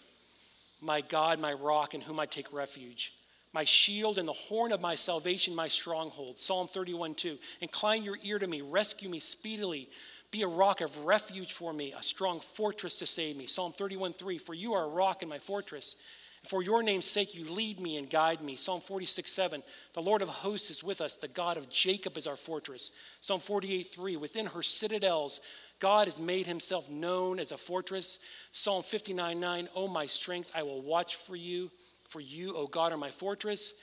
my 0.81 1.03
God, 1.03 1.39
my 1.39 1.53
rock, 1.53 1.95
in 1.95 2.01
whom 2.01 2.19
I 2.19 2.25
take 2.25 2.55
refuge, 2.55 3.13
my 3.53 3.65
shield 3.65 4.17
and 4.17 4.27
the 4.27 4.33
horn 4.33 4.73
of 4.73 4.81
my 4.81 4.95
salvation, 4.95 5.55
my 5.55 5.69
stronghold. 5.69 6.39
Psalm 6.39 6.69
31:2. 6.69 7.39
Incline 7.61 8.03
your 8.03 8.17
ear 8.23 8.39
to 8.39 8.47
me, 8.47 8.63
rescue 8.63 9.11
me 9.11 9.19
speedily. 9.19 9.91
Be 10.31 10.41
a 10.41 10.49
rock 10.49 10.81
of 10.81 11.05
refuge 11.05 11.53
for 11.53 11.75
me, 11.75 11.93
a 11.93 12.03
strong 12.03 12.41
fortress 12.41 12.99
to 13.01 13.07
save 13.07 13.37
me. 13.37 13.47
Psalm 13.47 13.75
31:3. 13.75 14.39
For 14.39 14.55
you 14.55 14.73
are 14.73 14.85
a 14.85 14.89
rock 14.89 15.21
and 15.21 15.29
my 15.29 15.39
fortress. 15.39 15.97
For 16.45 16.63
your 16.63 16.83
name's 16.83 17.05
sake, 17.05 17.35
you 17.35 17.45
lead 17.53 17.79
me 17.79 17.99
and 17.99 18.09
guide 18.09 18.41
me. 18.41 18.57
Psalm 18.57 18.81
46, 18.81 19.31
7. 19.31 19.63
The 19.93 20.01
Lord 20.01 20.23
of 20.23 20.31
hosts 20.31 20.71
is 20.71 20.83
with 20.83 21.03
us. 21.03 21.17
The 21.17 21.29
God 21.29 21.59
of 21.59 21.69
Jacob 21.69 22.17
is 22.17 22.27
our 22.27 22.39
fortress. 22.39 22.93
Psalm 23.21 23.41
48, 23.41 23.87
3. 23.89 24.17
Within 24.17 24.47
her 24.47 24.63
citadels, 24.63 25.43
God 25.81 26.07
has 26.07 26.21
made 26.21 26.47
himself 26.47 26.89
known 26.91 27.41
as 27.41 27.53
a 27.53 27.57
fortress. 27.57 28.25
Psalm 28.53 28.83
59, 28.83 29.41
9. 29.41 29.69
Oh, 29.75 29.89
my 29.89 30.07
strength, 30.07 30.53
I 30.55 30.63
will 30.63 30.81
watch 30.81 31.17
for 31.17 31.35
you. 31.35 31.71
For 32.09 32.21
you, 32.21 32.57
O 32.57 32.67
God, 32.67 32.93
are 32.93 32.99
my 32.99 33.11
fortress. 33.11 33.81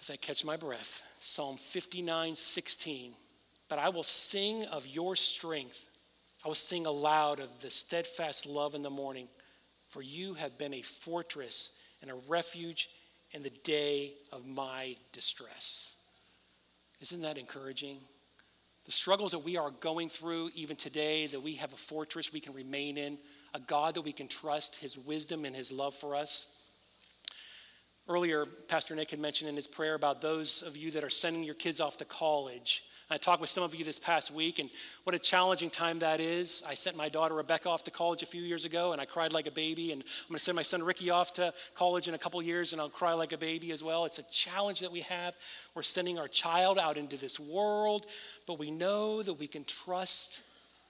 As 0.00 0.10
I 0.10 0.16
catch 0.16 0.44
my 0.44 0.56
breath. 0.56 1.02
Psalm 1.18 1.56
59, 1.56 2.36
16. 2.36 3.12
But 3.68 3.78
I 3.78 3.88
will 3.88 4.02
sing 4.02 4.64
of 4.66 4.86
your 4.86 5.16
strength. 5.16 5.88
I 6.44 6.48
will 6.48 6.54
sing 6.54 6.84
aloud 6.86 7.40
of 7.40 7.62
the 7.62 7.70
steadfast 7.70 8.46
love 8.46 8.74
in 8.74 8.82
the 8.82 8.90
morning 8.90 9.28
for 9.88 10.02
you 10.02 10.34
have 10.34 10.58
been 10.58 10.74
a 10.74 10.82
fortress 10.82 11.80
and 12.02 12.10
a 12.10 12.14
refuge 12.28 12.90
in 13.32 13.42
the 13.42 13.50
day 13.64 14.12
of 14.32 14.46
my 14.46 14.96
distress. 15.12 16.06
Isn't 17.00 17.22
that 17.22 17.38
encouraging? 17.38 17.98
The 18.86 18.92
struggles 18.92 19.32
that 19.32 19.44
we 19.44 19.56
are 19.56 19.70
going 19.70 20.08
through, 20.08 20.50
even 20.54 20.76
today, 20.76 21.26
that 21.26 21.42
we 21.42 21.56
have 21.56 21.72
a 21.72 21.76
fortress 21.76 22.32
we 22.32 22.40
can 22.40 22.54
remain 22.54 22.96
in, 22.96 23.18
a 23.52 23.60
God 23.60 23.94
that 23.94 24.02
we 24.02 24.12
can 24.12 24.28
trust, 24.28 24.80
His 24.80 24.96
wisdom 24.96 25.44
and 25.44 25.54
His 25.54 25.72
love 25.72 25.94
for 25.94 26.14
us. 26.14 26.56
Earlier, 28.08 28.46
Pastor 28.46 28.94
Nick 28.94 29.10
had 29.10 29.18
mentioned 29.18 29.50
in 29.50 29.56
his 29.56 29.66
prayer 29.66 29.96
about 29.96 30.20
those 30.20 30.62
of 30.62 30.76
you 30.76 30.92
that 30.92 31.02
are 31.02 31.10
sending 31.10 31.42
your 31.42 31.56
kids 31.56 31.80
off 31.80 31.96
to 31.96 32.04
college. 32.04 32.84
I 33.08 33.18
talked 33.18 33.40
with 33.40 33.50
some 33.50 33.62
of 33.62 33.72
you 33.72 33.84
this 33.84 34.00
past 34.00 34.32
week, 34.32 34.58
and 34.58 34.68
what 35.04 35.14
a 35.14 35.18
challenging 35.20 35.70
time 35.70 36.00
that 36.00 36.18
is. 36.18 36.64
I 36.68 36.74
sent 36.74 36.96
my 36.96 37.08
daughter 37.08 37.34
Rebecca 37.34 37.70
off 37.70 37.84
to 37.84 37.92
college 37.92 38.24
a 38.24 38.26
few 38.26 38.42
years 38.42 38.64
ago, 38.64 38.90
and 38.90 39.00
I 39.00 39.04
cried 39.04 39.32
like 39.32 39.46
a 39.46 39.52
baby. 39.52 39.92
And 39.92 40.02
I'm 40.02 40.28
going 40.28 40.38
to 40.38 40.42
send 40.42 40.56
my 40.56 40.62
son 40.62 40.82
Ricky 40.82 41.10
off 41.10 41.32
to 41.34 41.54
college 41.76 42.08
in 42.08 42.14
a 42.14 42.18
couple 42.18 42.42
years, 42.42 42.72
and 42.72 42.82
I'll 42.82 42.88
cry 42.88 43.12
like 43.12 43.32
a 43.32 43.38
baby 43.38 43.70
as 43.70 43.80
well. 43.80 44.06
It's 44.06 44.18
a 44.18 44.28
challenge 44.32 44.80
that 44.80 44.90
we 44.90 45.02
have. 45.02 45.36
We're 45.76 45.82
sending 45.82 46.18
our 46.18 46.26
child 46.26 46.80
out 46.80 46.96
into 46.98 47.16
this 47.16 47.38
world, 47.38 48.06
but 48.44 48.58
we 48.58 48.72
know 48.72 49.22
that 49.22 49.34
we 49.34 49.46
can 49.46 49.62
trust 49.62 50.42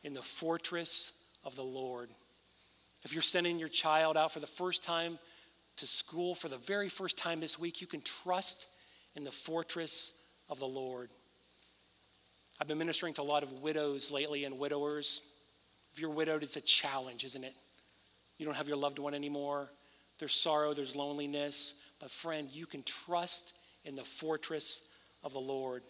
in 0.03 0.15
the 0.15 0.23
fortress 0.23 1.37
of 1.45 1.55
the 1.55 1.65
Lord. 1.65 2.09
If 3.05 3.13
you're 3.13 3.21
sending 3.21 3.59
your 3.59 3.69
child 3.69 4.17
out 4.17 4.33
for 4.33 4.41
the 4.41 4.47
first 4.47 4.83
time 4.83 5.19
to 5.77 5.87
school 5.87 6.35
for 6.35 6.49
the 6.49 6.57
very 6.57 6.89
first 6.89 7.19
time 7.19 7.41
this 7.41 7.59
week, 7.59 7.83
you 7.83 7.87
can 7.87 8.01
trust 8.01 8.71
in 9.15 9.25
the 9.25 9.31
fortress 9.31 10.25
of 10.49 10.59
the 10.59 10.67
Lord. 10.67 11.11
I've 12.61 12.69
been 12.69 12.79
ministering 12.79 13.13
to 13.15 13.23
a 13.23 13.25
lot 13.25 13.43
of 13.43 13.63
widows 13.63 14.11
lately 14.11 14.45
and 14.45 14.59
widowers. 14.59 15.29
If 15.93 16.01
you're 16.01 16.11
widowed, 16.11 16.43
it's 16.43 16.57
a 16.57 16.63
challenge, 16.63 17.25
isn't 17.25 17.45
it? 17.45 17.55
You 18.39 18.47
don't 18.47 18.55
have 18.55 18.69
your 18.69 18.77
loved 18.77 18.99
one 18.99 19.15
anymore. 19.15 19.69
There's 20.19 20.35
sorrow, 20.35 20.73
there's 20.73 20.97
loneliness. 20.97 21.91
But, 22.01 22.11
friend, 22.11 22.51
you 22.51 22.67
can 22.67 22.83
trust 22.83 23.55
in 23.85 23.95
the 23.95 24.05
fortress 24.05 24.93
of 25.23 25.33
the 25.33 25.39
Lord. 25.39 25.83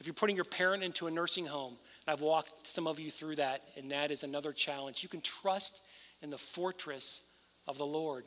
If 0.00 0.06
you're 0.06 0.14
putting 0.14 0.36
your 0.36 0.44
parent 0.44 0.82
into 0.82 1.06
a 1.06 1.10
nursing 1.10 1.46
home, 1.46 1.76
and 2.06 2.12
I've 2.12 2.20
walked 2.20 2.66
some 2.66 2.86
of 2.86 2.98
you 2.98 3.10
through 3.10 3.36
that, 3.36 3.62
and 3.76 3.90
that 3.90 4.10
is 4.10 4.22
another 4.22 4.52
challenge, 4.52 5.02
you 5.02 5.08
can 5.08 5.20
trust 5.20 5.86
in 6.22 6.30
the 6.30 6.38
fortress 6.38 7.36
of 7.68 7.78
the 7.78 7.86
Lord. 7.86 8.24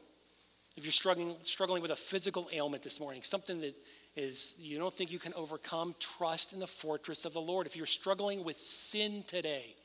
If 0.78 0.86
you're 0.86 0.92
struggling, 0.92 1.36
struggling 1.42 1.82
with 1.82 1.92
a 1.92 1.96
physical 1.96 2.50
ailment 2.54 2.84
this 2.84 3.00
morning, 3.00 3.24
something 3.24 3.62
that 3.62 3.76
is 4.18 4.60
you 4.60 4.80
don't 4.80 4.94
think 4.94 5.12
you 5.12 5.20
can 5.20 5.34
overcome, 5.36 5.94
trust 6.00 6.52
in 6.52 6.60
the 6.60 6.68
fortress 6.68 7.24
of 7.24 7.34
the 7.34 7.40
Lord. 7.40 7.68
If 7.68 7.78
you're 7.78 7.86
struggling 7.86 8.44
with 8.44 8.58
sin 8.58 9.24
today, 9.28 9.76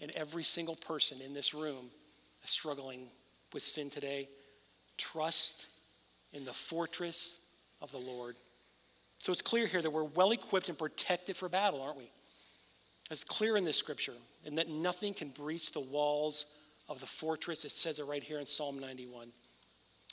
and 0.00 0.10
every 0.10 0.44
single 0.44 0.76
person 0.76 1.18
in 1.24 1.32
this 1.32 1.54
room 1.54 1.86
is 2.44 2.50
struggling 2.50 3.06
with 3.54 3.62
sin 3.62 3.88
today, 3.88 4.28
trust 4.98 5.68
in 6.34 6.44
the 6.44 6.52
fortress 6.52 7.56
of 7.80 7.90
the 7.92 7.98
Lord. 7.98 8.36
So 9.18 9.32
it's 9.32 9.42
clear 9.42 9.66
here 9.66 9.80
that 9.80 9.90
we're 9.90 10.04
well 10.04 10.32
equipped 10.32 10.68
and 10.68 10.78
protected 10.78 11.34
for 11.34 11.48
battle, 11.48 11.80
aren't 11.80 11.96
we? 11.96 12.10
It's 13.10 13.24
clear 13.24 13.56
in 13.56 13.64
this 13.64 13.78
scripture, 13.78 14.12
and 14.44 14.58
that 14.58 14.68
nothing 14.68 15.14
can 15.14 15.30
breach 15.30 15.72
the 15.72 15.80
walls 15.80 16.44
of 16.90 17.00
the 17.00 17.06
fortress. 17.06 17.64
It 17.64 17.72
says 17.72 17.98
it 17.98 18.04
right 18.04 18.22
here 18.22 18.38
in 18.38 18.44
Psalm 18.44 18.78
91. 18.78 19.28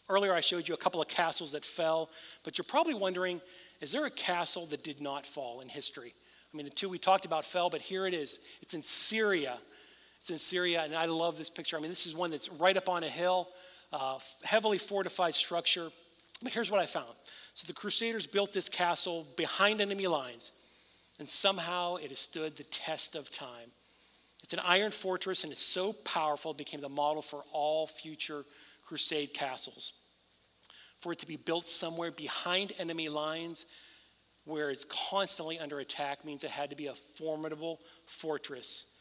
Earlier, 0.10 0.34
I 0.34 0.42
showed 0.42 0.68
you 0.68 0.74
a 0.74 0.78
couple 0.78 1.02
of 1.02 1.08
castles 1.08 1.54
that 1.54 1.64
fell, 1.64 2.10
but 2.44 2.58
you're 2.58 2.66
probably 2.68 2.94
wondering 2.94 3.42
is 3.82 3.92
there 3.92 4.06
a 4.06 4.12
castle 4.12 4.66
that 4.68 4.84
did 4.84 5.02
not 5.02 5.26
fall 5.26 5.60
in 5.60 5.68
history? 5.68 6.14
I 6.54 6.58
mean, 6.58 6.66
the 6.66 6.72
two 6.72 6.88
we 6.88 6.98
talked 6.98 7.26
about 7.26 7.46
fell, 7.46 7.70
but 7.70 7.82
here 7.82 8.06
it 8.06 8.14
is. 8.14 8.48
It's 8.62 8.74
in 8.74 8.82
Syria. 8.82 9.58
It's 10.20 10.30
in 10.30 10.38
Syria, 10.38 10.84
and 10.84 10.96
I 10.96 11.06
love 11.06 11.38
this 11.38 11.50
picture. 11.50 11.76
I 11.76 11.82
mean, 11.82 11.90
this 11.90 12.06
is 12.06 12.16
one 12.16 12.32
that's 12.32 12.50
right 12.50 12.78
up 12.78 12.88
on 12.88 13.04
a 13.04 13.10
hill, 13.10 13.50
uh, 13.92 14.20
heavily 14.44 14.78
fortified 14.78 15.36
structure. 15.36 15.90
But 16.42 16.54
here's 16.54 16.72
what 16.72 16.80
I 16.80 16.86
found. 16.86 17.12
So 17.54 17.68
the 17.68 17.74
Crusaders 17.74 18.26
built 18.26 18.54
this 18.54 18.70
castle 18.70 19.28
behind 19.36 19.82
enemy 19.82 20.08
lines, 20.08 20.54
and 21.20 21.28
somehow 21.28 21.96
it 21.96 22.10
has 22.10 22.20
stood 22.20 22.56
the 22.56 22.64
test 22.64 23.16
of 23.16 23.30
time. 23.30 23.72
It's 24.44 24.54
an 24.54 24.60
iron 24.66 24.92
fortress, 24.92 25.44
and 25.44 25.52
it's 25.52 25.62
so 25.62 25.94
powerful, 26.06 26.52
it 26.52 26.58
became 26.58 26.82
the 26.82 26.90
model 26.90 27.22
for 27.22 27.44
all 27.52 27.88
future 27.88 28.46
crusade 28.86 29.34
castles. 29.34 29.94
For 31.00 31.12
it 31.14 31.20
to 31.20 31.28
be 31.28 31.38
built 31.38 31.66
somewhere 31.66 32.12
behind 32.12 32.72
enemy 32.80 33.10
lines 33.10 33.66
where 34.46 34.70
it's 34.70 34.86
constantly 35.10 35.60
under 35.60 35.80
attack 35.80 36.26
means 36.26 36.44
it 36.44 36.50
had 36.50 36.70
to 36.70 36.76
be 36.76 36.88
a 36.88 36.94
formidable 36.94 37.80
fortress 38.06 39.00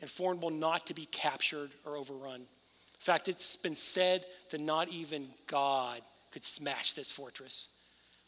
and 0.00 0.08
formidable 0.08 0.50
not 0.50 0.86
to 0.86 0.94
be 0.94 1.06
captured 1.06 1.70
or 1.84 1.96
overrun. 1.96 2.40
In 2.40 3.04
fact, 3.04 3.28
it's 3.28 3.56
been 3.56 3.74
said 3.74 4.24
that 4.50 4.60
not 4.60 4.88
even 4.88 5.28
God 5.46 6.00
could 6.30 6.42
smash 6.42 6.92
this 6.92 7.10
fortress. 7.10 7.76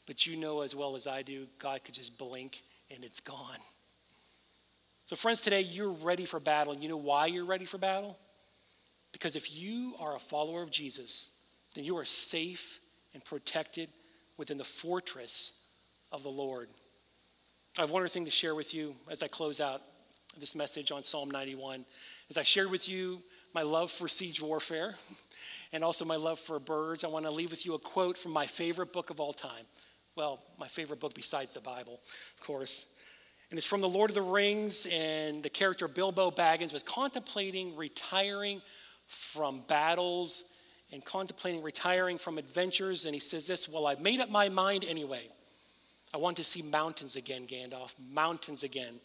But 0.06 0.26
you 0.26 0.36
know 0.36 0.62
as 0.62 0.74
well 0.74 0.96
as 0.96 1.06
I 1.06 1.22
do, 1.22 1.46
God 1.58 1.84
could 1.84 1.94
just 1.94 2.18
blink 2.18 2.62
and 2.92 3.04
it's 3.04 3.20
gone. 3.20 3.58
So, 5.04 5.16
friends, 5.16 5.42
today 5.42 5.60
you're 5.60 5.90
ready 5.92 6.24
for 6.24 6.40
battle. 6.40 6.74
You 6.74 6.88
know 6.88 6.96
why 6.96 7.26
you're 7.26 7.44
ready 7.44 7.64
for 7.64 7.78
battle? 7.78 8.18
Because 9.12 9.36
if 9.36 9.56
you 9.56 9.94
are 10.00 10.16
a 10.16 10.20
follower 10.20 10.62
of 10.62 10.70
Jesus, 10.70 11.44
then 11.74 11.84
you 11.84 11.96
are 11.98 12.04
safe 12.04 12.80
and 13.14 13.24
protected 13.24 13.88
within 14.38 14.56
the 14.56 14.64
fortress 14.64 15.76
of 16.10 16.22
the 16.22 16.30
Lord. 16.30 16.68
I 17.78 17.82
have 17.82 17.90
one 17.90 18.02
other 18.02 18.08
thing 18.08 18.24
to 18.24 18.30
share 18.30 18.54
with 18.54 18.74
you 18.74 18.94
as 19.10 19.22
I 19.22 19.28
close 19.28 19.60
out 19.60 19.82
this 20.38 20.54
message 20.54 20.92
on 20.92 21.02
Psalm 21.02 21.30
91. 21.30 21.84
As 22.30 22.38
I 22.38 22.42
shared 22.42 22.70
with 22.70 22.88
you 22.88 23.22
my 23.54 23.62
love 23.62 23.90
for 23.90 24.08
siege 24.08 24.40
warfare 24.40 24.94
and 25.72 25.84
also 25.84 26.04
my 26.04 26.16
love 26.16 26.38
for 26.38 26.58
birds, 26.58 27.04
I 27.04 27.08
want 27.08 27.24
to 27.26 27.30
leave 27.30 27.50
with 27.50 27.66
you 27.66 27.74
a 27.74 27.78
quote 27.78 28.16
from 28.16 28.32
my 28.32 28.46
favorite 28.46 28.92
book 28.92 29.10
of 29.10 29.20
all 29.20 29.32
time. 29.32 29.64
Well, 30.16 30.42
my 30.58 30.68
favorite 30.68 31.00
book 31.00 31.14
besides 31.14 31.54
the 31.54 31.60
Bible, 31.60 32.00
of 32.36 32.46
course. 32.46 32.94
And 33.50 33.58
it's 33.58 33.66
from 33.66 33.82
The 33.82 33.88
Lord 33.88 34.10
of 34.10 34.14
the 34.14 34.22
Rings, 34.22 34.86
and 34.90 35.42
the 35.42 35.50
character 35.50 35.86
Bilbo 35.86 36.30
Baggins 36.30 36.72
was 36.72 36.82
contemplating 36.82 37.76
retiring 37.76 38.62
from 39.12 39.62
battles 39.68 40.44
and 40.92 41.04
contemplating 41.04 41.62
retiring 41.62 42.18
from 42.18 42.38
adventures. 42.38 43.04
And 43.04 43.14
he 43.14 43.20
says 43.20 43.46
this 43.46 43.68
Well, 43.68 43.86
I've 43.86 44.00
made 44.00 44.20
up 44.20 44.30
my 44.30 44.48
mind 44.48 44.84
anyway. 44.88 45.22
I 46.14 46.18
want 46.18 46.36
to 46.38 46.44
see 46.44 46.62
mountains 46.62 47.16
again, 47.16 47.46
Gandalf, 47.46 47.94
mountains 48.12 48.64
again, 48.64 49.00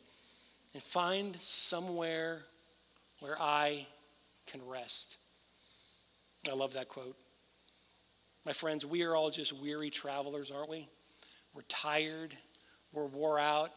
and 0.74 0.84
find 0.84 1.36
somewhere 1.38 2.39
where 3.22 3.38
I 3.39 3.86
can 4.46 4.65
rest. 4.67 5.17
I 6.50 6.54
love 6.54 6.74
that 6.74 6.89
quote. 6.89 7.15
My 8.46 8.54
friends, 8.54 8.86
we 8.86 9.04
are 9.04 9.15
all 9.15 9.30
just 9.30 9.54
weary 9.54 9.89
travelers, 9.89 10.52
aren't 10.52 10.70
we? 10.70 10.88
We're 11.54 11.63
tired, 11.63 12.36
we're 12.93 13.06
wore 13.06 13.39
out, 13.39 13.72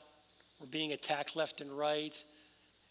we're 0.61 0.66
being 0.66 0.93
attacked 0.93 1.37
left 1.37 1.61
and 1.61 1.73
right. 1.73 2.16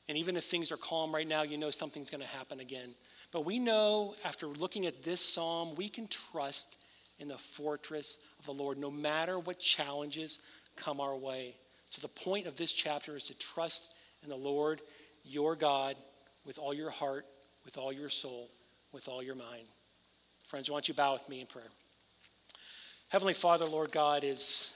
And 0.08 0.17
even 0.17 0.36
if 0.36 0.45
things 0.45 0.71
are 0.71 0.78
calm 0.78 1.13
right 1.13 1.28
now, 1.28 1.43
you 1.43 1.58
know 1.58 1.69
something's 1.69 2.10
going 2.10 2.23
to 2.23 2.28
happen 2.28 2.60
again. 2.60 2.95
But 3.32 3.46
we 3.46 3.60
know 3.60 4.15
after 4.26 4.48
looking 4.48 4.86
at 4.86 5.04
this 5.04 5.22
psalm, 5.22 5.76
we 5.76 5.89
can 5.89 6.08
trust 6.08 6.78
in 7.20 7.28
the 7.28 7.38
fortress 7.38 8.26
of 8.39 8.46
the 8.46 8.54
Lord 8.54 8.78
no 8.78 8.89
matter 8.89 9.38
what 9.38 9.60
challenges 9.60 10.39
come 10.76 11.00
our 11.00 11.15
way. 11.15 11.56
So 11.88 12.02
the 12.02 12.08
point 12.08 12.48
of 12.48 12.58
this 12.58 12.72
chapter 12.72 13.15
is 13.15 13.24
to 13.26 13.38
trust 13.38 13.94
in 14.24 14.30
the 14.30 14.36
Lord, 14.36 14.82
your 15.24 15.56
God, 15.56 15.96
with 16.46 16.58
all 16.58 16.74
your 16.74 16.89
heart, 16.89 17.26
with 17.65 17.78
all 17.78 17.92
your 17.92 18.10
soul, 18.10 18.50
with 18.92 19.08
all 19.08 19.22
your 19.22 19.36
mind. 19.36 19.65
Friends, 20.46 20.70
why 20.70 20.76
don't 20.76 20.88
you 20.88 20.94
bow 20.94 21.13
with 21.13 21.28
me 21.30 21.42
in 21.42 21.48
prayer? 21.48 21.68
Heavenly 23.10 23.34
Father, 23.34 23.65
Lord 23.65 23.92
God, 23.92 24.24
as 24.24 24.76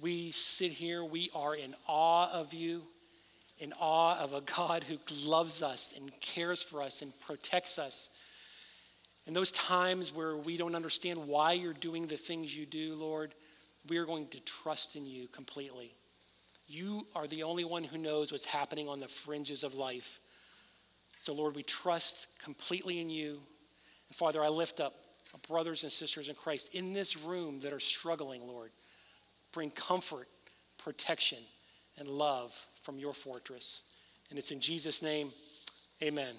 we 0.00 0.30
sit 0.30 0.72
here, 0.72 1.04
we 1.04 1.30
are 1.34 1.54
in 1.54 1.74
awe 1.86 2.30
of 2.32 2.52
you, 2.54 2.82
in 3.60 3.74
awe 3.78 4.18
of 4.18 4.32
a 4.32 4.40
God 4.40 4.84
who 4.84 4.96
loves 5.24 5.62
us 5.62 5.94
and 5.96 6.10
cares 6.20 6.62
for 6.62 6.82
us 6.82 7.02
and 7.02 7.12
protects 7.20 7.78
us. 7.78 8.16
In 9.26 9.34
those 9.34 9.52
times 9.52 10.14
where 10.14 10.36
we 10.36 10.56
don't 10.56 10.74
understand 10.74 11.28
why 11.28 11.52
you're 11.52 11.74
doing 11.74 12.06
the 12.06 12.16
things 12.16 12.56
you 12.56 12.64
do, 12.64 12.94
Lord, 12.94 13.34
we 13.88 13.98
are 13.98 14.06
going 14.06 14.28
to 14.28 14.40
trust 14.40 14.96
in 14.96 15.06
you 15.06 15.28
completely. 15.28 15.92
You 16.68 17.06
are 17.14 17.26
the 17.26 17.42
only 17.42 17.64
one 17.64 17.84
who 17.84 17.98
knows 17.98 18.32
what's 18.32 18.46
happening 18.46 18.88
on 18.88 18.98
the 18.98 19.08
fringes 19.08 19.62
of 19.62 19.74
life. 19.74 20.20
So, 21.18 21.34
Lord, 21.34 21.54
we 21.54 21.62
trust 21.62 22.42
completely 22.42 22.98
in 22.98 23.10
you. 23.10 23.40
And 24.08 24.16
Father, 24.16 24.42
I 24.42 24.48
lift 24.48 24.80
up 24.80 24.94
brothers 25.48 25.82
and 25.82 25.92
sisters 25.92 26.28
in 26.28 26.34
Christ 26.34 26.74
in 26.74 26.92
this 26.92 27.16
room 27.16 27.60
that 27.60 27.72
are 27.72 27.80
struggling, 27.80 28.46
Lord. 28.46 28.70
Bring 29.52 29.70
comfort, 29.70 30.28
protection, 30.78 31.38
and 31.98 32.08
love 32.08 32.66
from 32.80 32.98
your 32.98 33.14
fortress. 33.14 33.92
And 34.30 34.38
it's 34.38 34.50
in 34.50 34.60
Jesus' 34.60 35.02
name, 35.02 35.30
amen. 36.02 36.34